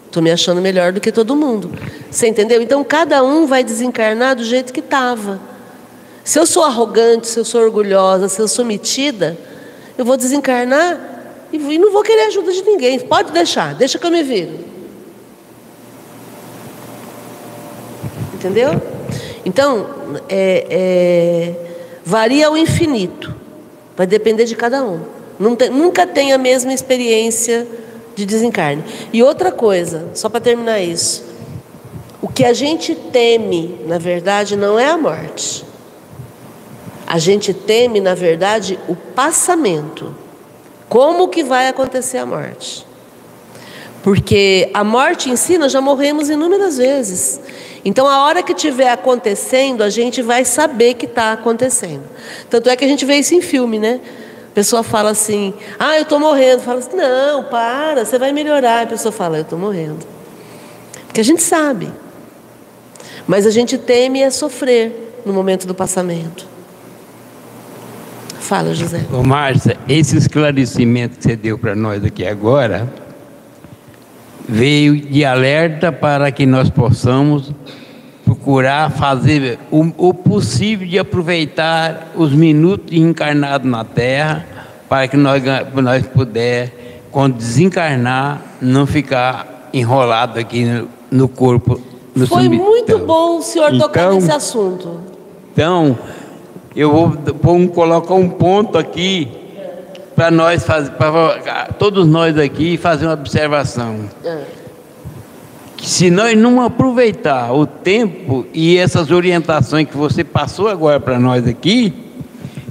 [0.07, 1.71] Estou me achando melhor do que todo mundo.
[2.11, 2.61] Você entendeu?
[2.61, 5.41] Então, cada um vai desencarnar do jeito que estava.
[6.25, 9.37] Se eu sou arrogante, se eu sou orgulhosa, se eu sou metida,
[9.97, 11.01] eu vou desencarnar
[11.53, 12.99] e não vou querer ajuda de ninguém.
[13.01, 14.59] Pode deixar, deixa que eu me viro.
[18.35, 18.81] Entendeu?
[19.45, 19.87] Então,
[20.29, 21.55] é, é,
[22.05, 23.35] varia ao infinito.
[23.99, 25.01] Vai depender de cada um.
[25.41, 27.67] Nunca tem a mesma experiência
[28.15, 28.85] de desencarne.
[29.13, 31.25] E outra coisa, só para terminar isso.
[32.23, 35.65] O que a gente teme, na verdade, não é a morte.
[37.09, 40.15] A gente teme, na verdade, o passamento.
[40.89, 42.87] Como que vai acontecer a morte?
[44.05, 47.41] Porque a morte em si nós já morremos inúmeras vezes.
[47.85, 52.03] Então, a hora que estiver acontecendo, a gente vai saber que está acontecendo.
[52.51, 54.01] Tanto é que a gente vê isso em filme, né?
[54.51, 56.63] A pessoa fala assim: Ah, eu estou morrendo.
[56.63, 58.83] Fala assim: Não, para, você vai melhorar.
[58.83, 60.05] A pessoa fala: Eu estou morrendo.
[61.07, 61.91] Porque a gente sabe.
[63.27, 66.47] Mas a gente teme é sofrer no momento do passamento.
[68.41, 69.05] Fala, José.
[69.13, 72.91] Ô, Márcia, esse esclarecimento que você deu para nós aqui agora
[74.49, 77.53] veio de alerta para que nós possamos
[78.25, 84.45] procurar fazer o, o possível de aproveitar os minutos encarnados na Terra
[84.89, 85.43] para que nós,
[85.75, 91.81] nós puder, quando desencarnar, não ficar enrolado aqui no, no corpo.
[92.15, 92.71] No Foi cemitério.
[92.73, 95.01] muito bom o senhor tocar Então- nesse assunto.
[95.53, 95.99] Então,
[96.75, 99.29] eu vou um- colocar um ponto aqui
[100.19, 104.01] para nós fazer, para todos nós aqui fazer uma observação.
[104.25, 104.43] É.
[105.77, 111.21] Que se nós não aproveitar o tempo e essas orientações que você passou agora para
[111.21, 111.95] nós aqui,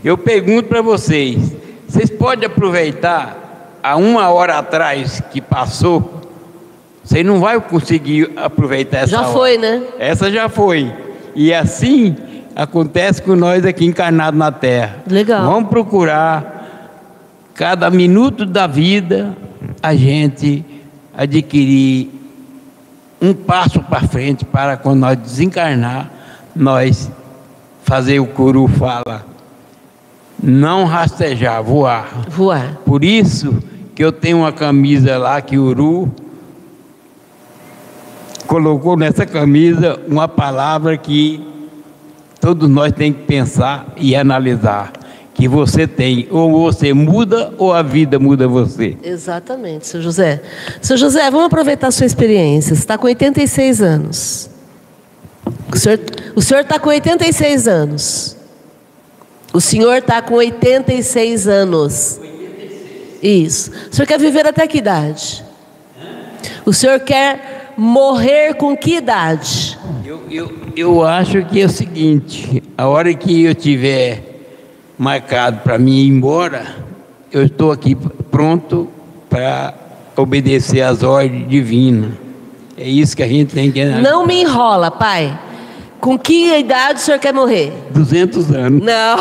[0.03, 1.55] eu pergunto para vocês:
[1.87, 6.23] vocês podem aproveitar há uma hora atrás que passou
[7.01, 9.29] Você não vai conseguir aproveitar essa Já hora.
[9.29, 9.83] foi, né?
[9.97, 10.93] Essa já foi.
[11.33, 12.13] E assim
[12.53, 14.97] acontece com nós aqui encarnados na Terra.
[15.09, 15.45] Legal.
[15.49, 16.56] Vamos procurar
[17.57, 19.35] cada minuto da vida
[19.81, 20.63] a gente
[21.11, 22.07] adquirir
[23.19, 26.11] um passo para frente para quando nós desencarnar,
[26.55, 27.11] nós
[27.81, 29.25] fazer o curu fala,
[30.41, 32.25] não rastejar, voar.
[32.29, 32.77] Voar.
[32.85, 33.57] Por isso
[33.95, 36.11] que eu tenho uma camisa lá que o Uru
[38.45, 41.43] colocou nessa camisa uma palavra que
[42.39, 44.91] todos nós temos que pensar e analisar.
[45.37, 48.97] Que você tem, ou você muda, ou a vida muda você.
[49.03, 50.41] Exatamente, seu José.
[50.81, 52.75] Seu José, vamos aproveitar a sua experiência.
[52.75, 54.49] Você está com 86 anos.
[56.35, 58.35] O senhor está com 86 anos.
[59.53, 62.19] O senhor está com 86 anos.
[63.21, 63.71] Isso.
[63.91, 65.43] O senhor quer viver até que idade?
[66.65, 69.77] O senhor quer morrer com que idade?
[70.03, 74.36] Eu, eu, eu acho que é o seguinte: a hora que eu tiver
[74.97, 76.65] marcado para mim ir embora,
[77.31, 78.89] eu estou aqui pronto
[79.29, 79.73] para
[80.15, 82.11] obedecer às ordens divinas.
[82.77, 83.83] É isso que a gente tem que.
[83.85, 85.37] Não me enrola, pai.
[85.99, 87.73] Com que idade o senhor quer morrer?
[87.91, 88.83] 200 anos.
[88.83, 89.17] Não.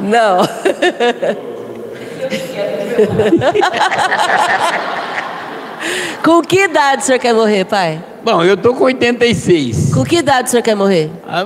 [0.00, 0.40] Não.
[6.24, 8.02] Com que idade o senhor quer morrer, pai?
[8.22, 9.94] Bom, eu estou com 86.
[9.94, 11.10] Com que idade o senhor quer morrer?
[11.26, 11.44] Ah,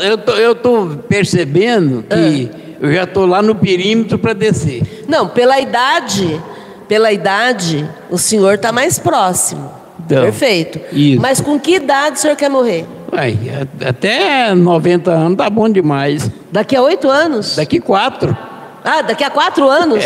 [0.00, 2.50] Eu tô, eu tô percebendo que
[2.80, 5.04] eu já estou lá no perímetro para descer.
[5.06, 6.40] Não, pela idade,
[6.88, 9.70] pela idade, o senhor está mais próximo.
[10.06, 10.80] Então, Perfeito.
[10.92, 11.20] isso.
[11.20, 12.86] Mas com que idade o senhor quer morrer?
[13.12, 13.38] Uai,
[13.86, 16.30] até 90 anos tá bom demais.
[16.50, 17.56] Daqui a oito anos?
[17.56, 18.34] Daqui quatro.
[18.82, 20.02] Ah, daqui a quatro anos?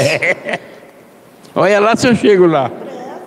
[1.55, 2.71] Olha lá se eu chego lá.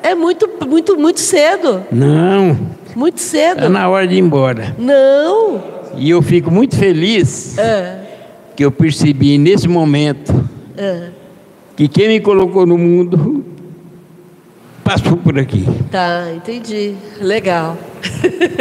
[0.05, 1.83] É muito, muito, muito cedo.
[1.91, 2.55] Não,
[2.95, 3.65] Muito cedo.
[3.65, 4.75] é na hora de ir embora.
[4.77, 5.63] Não.
[5.97, 8.01] E eu fico muito feliz É,
[8.55, 10.31] que eu percebi nesse momento
[10.77, 11.07] é.
[11.75, 13.43] que quem me colocou no mundo
[14.83, 15.65] passou por aqui.
[15.89, 16.93] Tá, entendi.
[17.19, 17.75] Legal.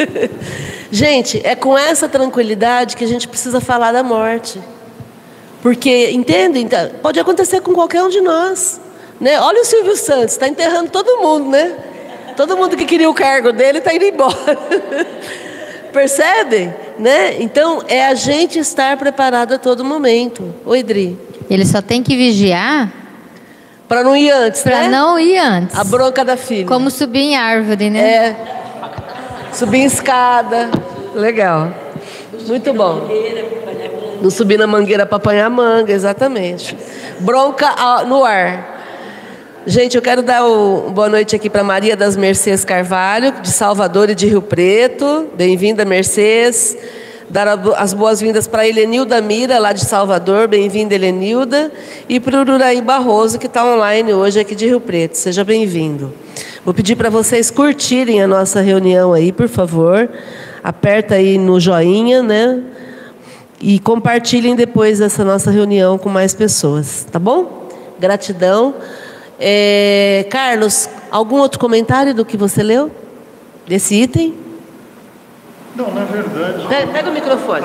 [0.91, 4.59] gente, é com essa tranquilidade que a gente precisa falar da morte.
[5.61, 6.59] Porque, entende?
[6.59, 8.81] Então, Pode acontecer com qualquer um de nós.
[9.25, 9.41] Né?
[9.41, 11.75] Olha o Silvio Santos, está enterrando todo mundo, né?
[12.37, 14.35] Todo mundo que queria o cargo dele está indo embora.
[15.91, 16.75] Percebem?
[16.99, 17.41] Né?
[17.41, 20.55] Então, é a gente estar preparado a todo momento.
[20.67, 21.19] Oi, Dri.
[21.49, 22.93] Ele só tem que vigiar
[23.89, 24.89] Para não ir antes, para né?
[24.89, 25.75] não ir antes.
[25.75, 26.67] A bronca da filha.
[26.67, 28.01] Como subir em árvore, né?
[28.01, 28.37] É.
[29.55, 30.69] Subir em escada.
[31.15, 31.73] Legal.
[32.47, 33.09] Muito bom.
[34.21, 36.77] Não subir na mangueira para apanhar manga, exatamente.
[37.21, 38.74] Bronca ah, no ar.
[39.67, 44.11] Gente, eu quero dar o boa noite aqui para Maria das Mercês Carvalho, de Salvador
[44.11, 45.29] e de Rio Preto.
[45.35, 46.77] Bem-vinda, Mercês.
[47.31, 47.49] Dar
[47.79, 50.49] as boas-vindas para Helenilda Mira, lá de Salvador.
[50.49, 51.73] Bem-vinda, Helenilda.
[52.07, 55.15] E para o Uraí Barroso, que está online hoje aqui de Rio Preto.
[55.15, 56.13] Seja bem-vindo.
[56.63, 60.11] Vou pedir para vocês curtirem a nossa reunião aí, por favor.
[60.63, 62.61] Aperta aí no joinha, né?
[63.59, 67.67] E compartilhem depois essa nossa reunião com mais pessoas, tá bom?
[67.99, 68.75] Gratidão.
[69.39, 72.91] É, Carlos, algum outro comentário do que você leu?
[73.67, 74.35] Desse item?
[75.77, 76.67] Não, na verdade.
[76.69, 77.65] Pe- Pega o microfone.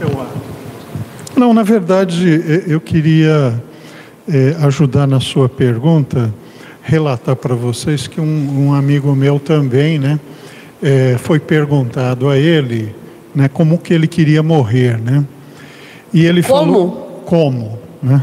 [0.00, 0.44] Eu acho.
[1.36, 3.60] Não, na verdade, eu queria
[4.28, 6.32] eh, ajudar na sua pergunta,
[6.80, 10.20] relatar para vocês que um, um amigo meu também, né,
[10.80, 12.94] eh, foi perguntado a ele,
[13.34, 15.24] né, como que ele queria morrer, né?
[16.12, 16.72] E ele Como?
[16.72, 18.20] falou como, né?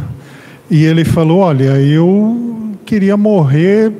[0.71, 3.91] E ele falou, olha, eu queria morrer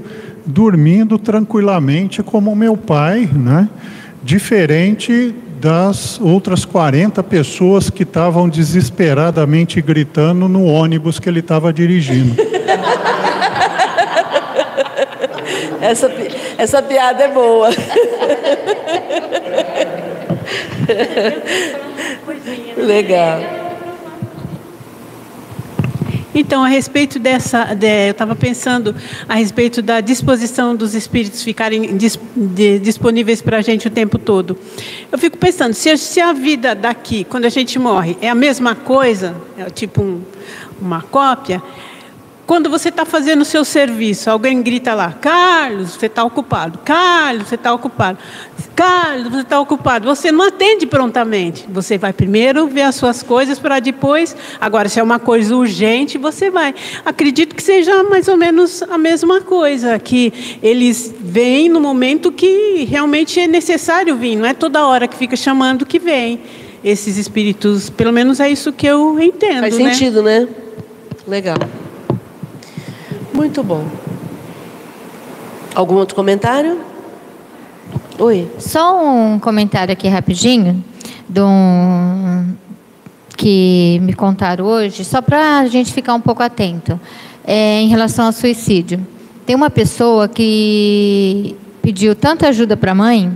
[0.45, 3.67] dormindo tranquilamente como meu pai, né?
[4.24, 12.36] Diferente das outras 40 pessoas que estavam desesperadamente gritando no ônibus que ele estava dirigindo.
[15.82, 16.09] Essa,
[16.59, 17.69] essa piada é boa.
[22.78, 23.61] Legal.
[26.34, 28.95] Então, a respeito dessa, de- eu estava pensando
[29.27, 34.17] a respeito da disposição dos espíritos ficarem dis- de- disponíveis para a gente o tempo
[34.17, 34.57] todo.
[35.11, 38.36] Eu fico pensando, se a, se a vida daqui, quando a gente morre, é a
[38.36, 40.21] mesma coisa, é tipo um-
[40.82, 41.61] uma cópia,
[42.52, 46.80] quando você está fazendo o seu serviço, alguém grita lá, Carlos, você está ocupado.
[46.80, 48.18] Carlos, você está ocupado.
[48.76, 50.06] Carlos, você está ocupado.
[50.06, 51.66] Você não atende prontamente.
[51.70, 54.36] Você vai primeiro ver as suas coisas para depois.
[54.60, 56.76] Agora, se é uma coisa urgente, você vai.
[57.06, 62.84] Acredito que seja mais ou menos a mesma coisa, que eles vêm no momento que
[62.84, 64.36] realmente é necessário vir.
[64.36, 66.41] Não é toda hora que fica chamando que vem
[66.84, 67.89] esses espíritos.
[67.89, 69.62] Pelo menos é isso que eu entendo.
[69.62, 69.93] Faz né?
[69.93, 70.49] sentido, né?
[71.26, 71.56] Legal.
[73.42, 73.84] Muito bom.
[75.74, 76.80] Algum outro comentário?
[78.20, 78.48] Oi.
[78.60, 80.86] Só um comentário aqui rapidinho,
[81.28, 82.54] de um,
[83.36, 87.02] que me contaram hoje, só para a gente ficar um pouco atento,
[87.44, 89.04] é, em relação ao suicídio.
[89.44, 93.36] Tem uma pessoa que pediu tanta ajuda para a mãe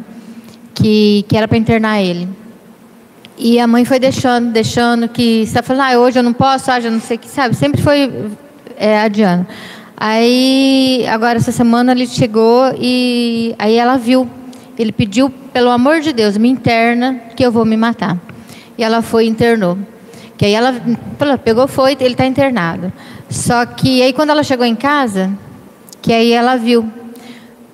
[0.76, 2.30] que, que era para internar ele.
[3.40, 6.80] E a mãe foi deixando, deixando, que está falando, ah, hoje eu não posso, ah,
[6.80, 7.56] já não sei o que, sabe?
[7.56, 8.14] Sempre foi
[8.78, 9.48] é, adiando.
[9.98, 14.30] Aí, agora essa semana ele chegou e aí ela viu.
[14.78, 18.18] Ele pediu, pelo amor de Deus, me interna que eu vou me matar.
[18.78, 19.78] E ela foi e internou.
[20.38, 20.74] Que aí ela
[21.44, 22.92] pegou, foi, ele está internado.
[23.30, 25.32] Só que aí quando ela chegou em casa,
[26.02, 26.92] que aí ela viu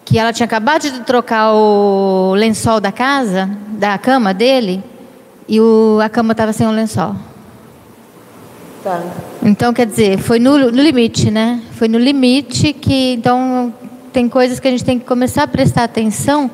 [0.05, 4.84] que ela tinha acabado de trocar o lençol da casa, da cama dele,
[5.47, 7.15] e o, a cama estava sem o lençol.
[8.84, 9.04] Tá.
[9.44, 11.62] Então, quer dizer, foi no, no, limite, né?
[11.74, 13.72] Foi no limite que, então,
[14.12, 16.50] tem coisas que a gente tem que começar a prestar atenção,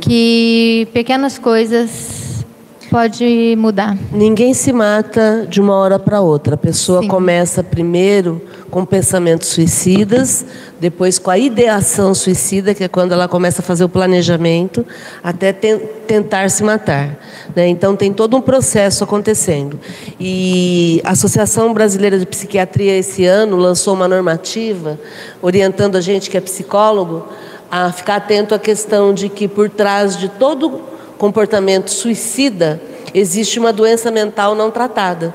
[0.00, 2.44] que pequenas coisas
[2.88, 3.96] pode mudar.
[4.12, 6.54] Ninguém se mata de uma hora para outra.
[6.54, 7.08] A pessoa Sim.
[7.08, 8.40] começa primeiro
[8.76, 10.44] com pensamentos suicidas,
[10.78, 14.84] depois com a ideação suicida, que é quando ela começa a fazer o planejamento,
[15.24, 17.18] até ten tentar se matar.
[17.56, 17.68] Né?
[17.68, 19.80] Então tem todo um processo acontecendo.
[20.20, 25.00] E a Associação Brasileira de Psiquiatria esse ano lançou uma normativa
[25.40, 27.26] orientando a gente que é psicólogo
[27.70, 30.82] a ficar atento à questão de que por trás de todo
[31.16, 32.78] comportamento suicida
[33.14, 35.32] existe uma doença mental não tratada.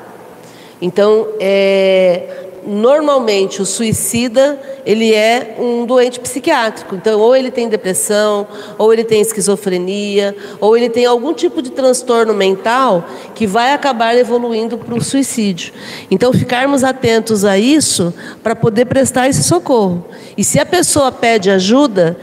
[0.81, 6.95] Então, é, normalmente o suicida ele é um doente psiquiátrico.
[6.95, 8.47] Então, ou ele tem depressão,
[8.77, 13.05] ou ele tem esquizofrenia, ou ele tem algum tipo de transtorno mental
[13.35, 15.73] que vai acabar evoluindo para o suicídio.
[16.09, 20.05] Então, ficarmos atentos a isso para poder prestar esse socorro.
[20.37, 22.17] E se a pessoa pede ajuda,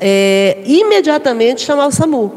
[0.00, 2.32] é, imediatamente chamar o SAMU.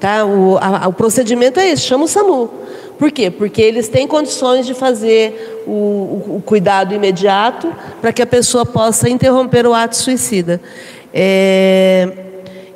[0.00, 0.24] Tá?
[0.24, 2.65] O, a, o procedimento é esse, chama o SAMU.
[2.98, 3.30] Por quê?
[3.30, 9.08] Porque eles têm condições de fazer o, o, cuidado imediato para que a pessoa possa
[9.08, 10.60] interromper o ato suicida.
[11.12, 12.10] É,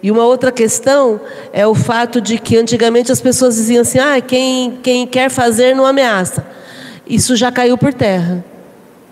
[0.03, 1.21] e uma outra questão
[1.53, 5.75] é o fato de que antigamente as pessoas diziam assim: ah, quem, quem quer fazer
[5.75, 6.47] não ameaça.
[7.07, 8.45] Isso já caiu por terra.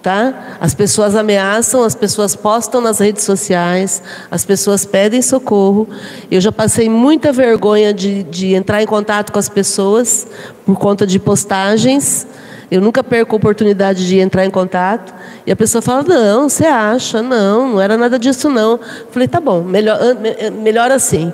[0.08, 0.56] Tá?
[0.58, 5.86] As pessoas ameaçam, as pessoas postam nas redes sociais, as pessoas pedem socorro.
[6.30, 10.26] Eu já passei muita vergonha de, de entrar em contato com as pessoas
[10.64, 12.26] por conta de postagens.
[12.70, 15.12] Eu nunca perco a oportunidade de entrar em contato.
[15.46, 17.20] E a pessoa fala: Não, você acha?
[17.20, 18.80] Não, não era nada disso, não.
[18.80, 19.98] Eu falei: Tá bom, melhor,
[20.62, 21.30] melhor assim.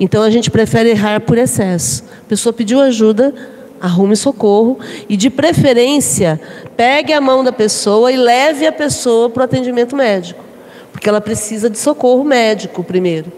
[0.00, 2.02] Então a gente prefere errar por excesso.
[2.26, 3.32] A pessoa pediu ajuda,
[3.80, 6.40] arrume socorro e, de preferência,
[6.76, 10.42] pegue a mão da pessoa e leve a pessoa para o atendimento médico,
[10.92, 13.32] porque ela precisa de socorro médico primeiro.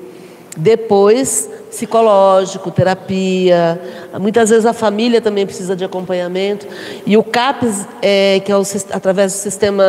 [0.57, 3.80] Depois, psicológico, terapia.
[4.20, 6.66] Muitas vezes a família também precisa de acompanhamento.
[7.07, 8.62] E o CAPES, é, que é o,
[8.93, 9.84] através do Sistema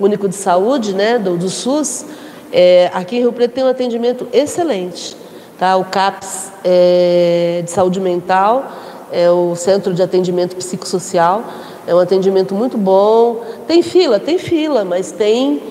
[0.00, 2.04] Único de Saúde, né, do, do SUS,
[2.52, 5.16] é, aqui em Rio Preto tem um atendimento excelente.
[5.56, 5.76] Tá?
[5.76, 8.72] O CAPES é, de Saúde Mental
[9.10, 11.44] é o Centro de Atendimento Psicossocial.
[11.86, 13.44] É um atendimento muito bom.
[13.66, 15.62] Tem fila, tem fila, mas tem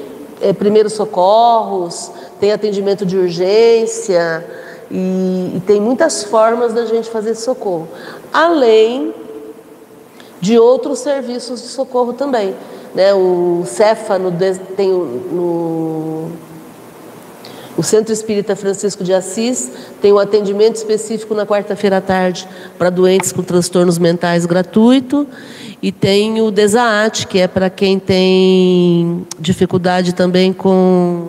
[0.41, 4.45] é, primeiros socorros, tem atendimento de urgência
[4.89, 7.87] e, e tem muitas formas da gente fazer socorro.
[8.31, 9.13] Além
[10.39, 12.55] de outros serviços de socorro também.
[12.93, 13.13] Né?
[13.13, 14.31] O Cefa no,
[14.77, 16.29] tem no,
[17.77, 19.69] o Centro Espírita Francisco de Assis
[20.01, 22.47] tem um atendimento específico na quarta-feira à tarde
[22.77, 25.27] para doentes com transtornos mentais gratuito.
[25.81, 31.27] E tem o DESAAT, que é para quem tem dificuldade também com,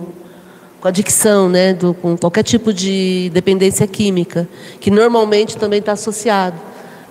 [0.81, 1.75] com adicção, né?
[1.75, 4.49] Do, com qualquer tipo de dependência química,
[4.81, 6.57] que normalmente também está associado.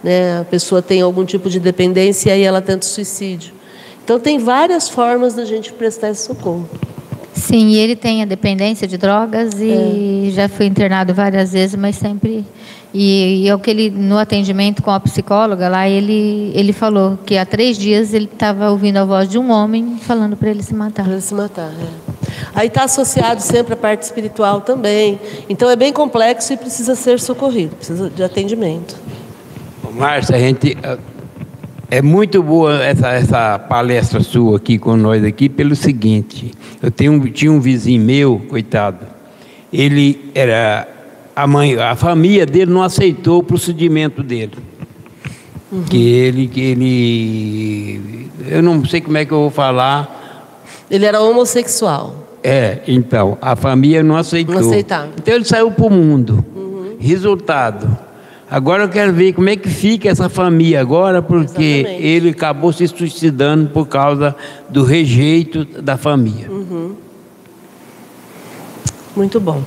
[0.02, 0.40] Né?
[0.40, 3.54] A pessoa tem algum tipo de dependência e aí ela tenta suicídio.
[4.04, 6.70] Então, tem várias formas da gente prestar esse socorro.
[7.36, 10.32] Sim, e ele tem a dependência de drogas e é.
[10.32, 12.46] já foi internado várias vezes, mas sempre
[12.94, 17.20] E, e é o que ele, no atendimento com a psicóloga lá, ele, ele falou
[17.26, 20.64] que há três dias ele estava ouvindo a voz de um homem falando para ele
[20.64, 21.04] se matar.
[21.04, 22.16] Para ele se matar, é.
[22.56, 25.20] Aí está associado sempre a parte espiritual também.
[25.50, 28.96] Então é bem complexo e precisa ser socorrido, precisa de atendimento.
[29.92, 30.78] Márcia, a gente
[31.90, 36.52] é muito boa essa, essa palestra sua aqui com nós aqui pelo seguinte.
[36.82, 39.06] Eu tenho, tinha um vizinho meu, coitado.
[39.72, 40.88] Ele era
[41.36, 44.54] a mãe, a família dele não aceitou o procedimento dele.
[45.72, 45.84] Uhum.
[45.84, 50.56] Que ele, que ele, eu não sei como é que eu vou falar.
[50.90, 52.16] Ele era homossexual.
[52.44, 54.56] É, então a família não aceitou.
[54.56, 55.10] Não aceitava.
[55.18, 56.46] Então ele saiu para o mundo.
[56.56, 56.96] Uhum.
[57.00, 57.98] Resultado,
[58.50, 62.04] Agora eu quero ver como é que fica essa família agora, porque Exatamente.
[62.04, 64.36] ele acabou se suicidando por causa
[64.70, 66.50] do rejeito da família.
[66.50, 66.96] Uhum.
[69.16, 69.64] Muito bom.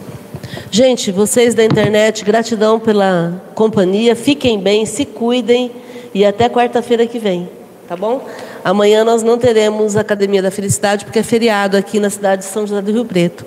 [0.71, 4.15] Gente, vocês da internet, gratidão pela companhia.
[4.15, 5.73] Fiquem bem, se cuidem
[6.15, 7.49] e até quarta-feira que vem,
[7.89, 8.27] tá bom?
[8.65, 12.67] Amanhã nós não teremos Academia da Felicidade porque é feriado aqui na cidade de São
[12.67, 13.45] José do Rio Preto,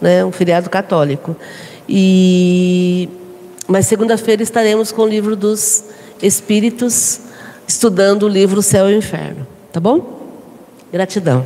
[0.00, 0.24] né?
[0.24, 1.36] Um feriado católico.
[1.88, 3.08] E
[3.66, 5.84] mas segunda-feira estaremos com o livro dos
[6.22, 7.20] Espíritos,
[7.66, 9.46] estudando o livro Céu e Inferno.
[9.72, 10.16] Tá bom?
[10.92, 11.44] Gratidão.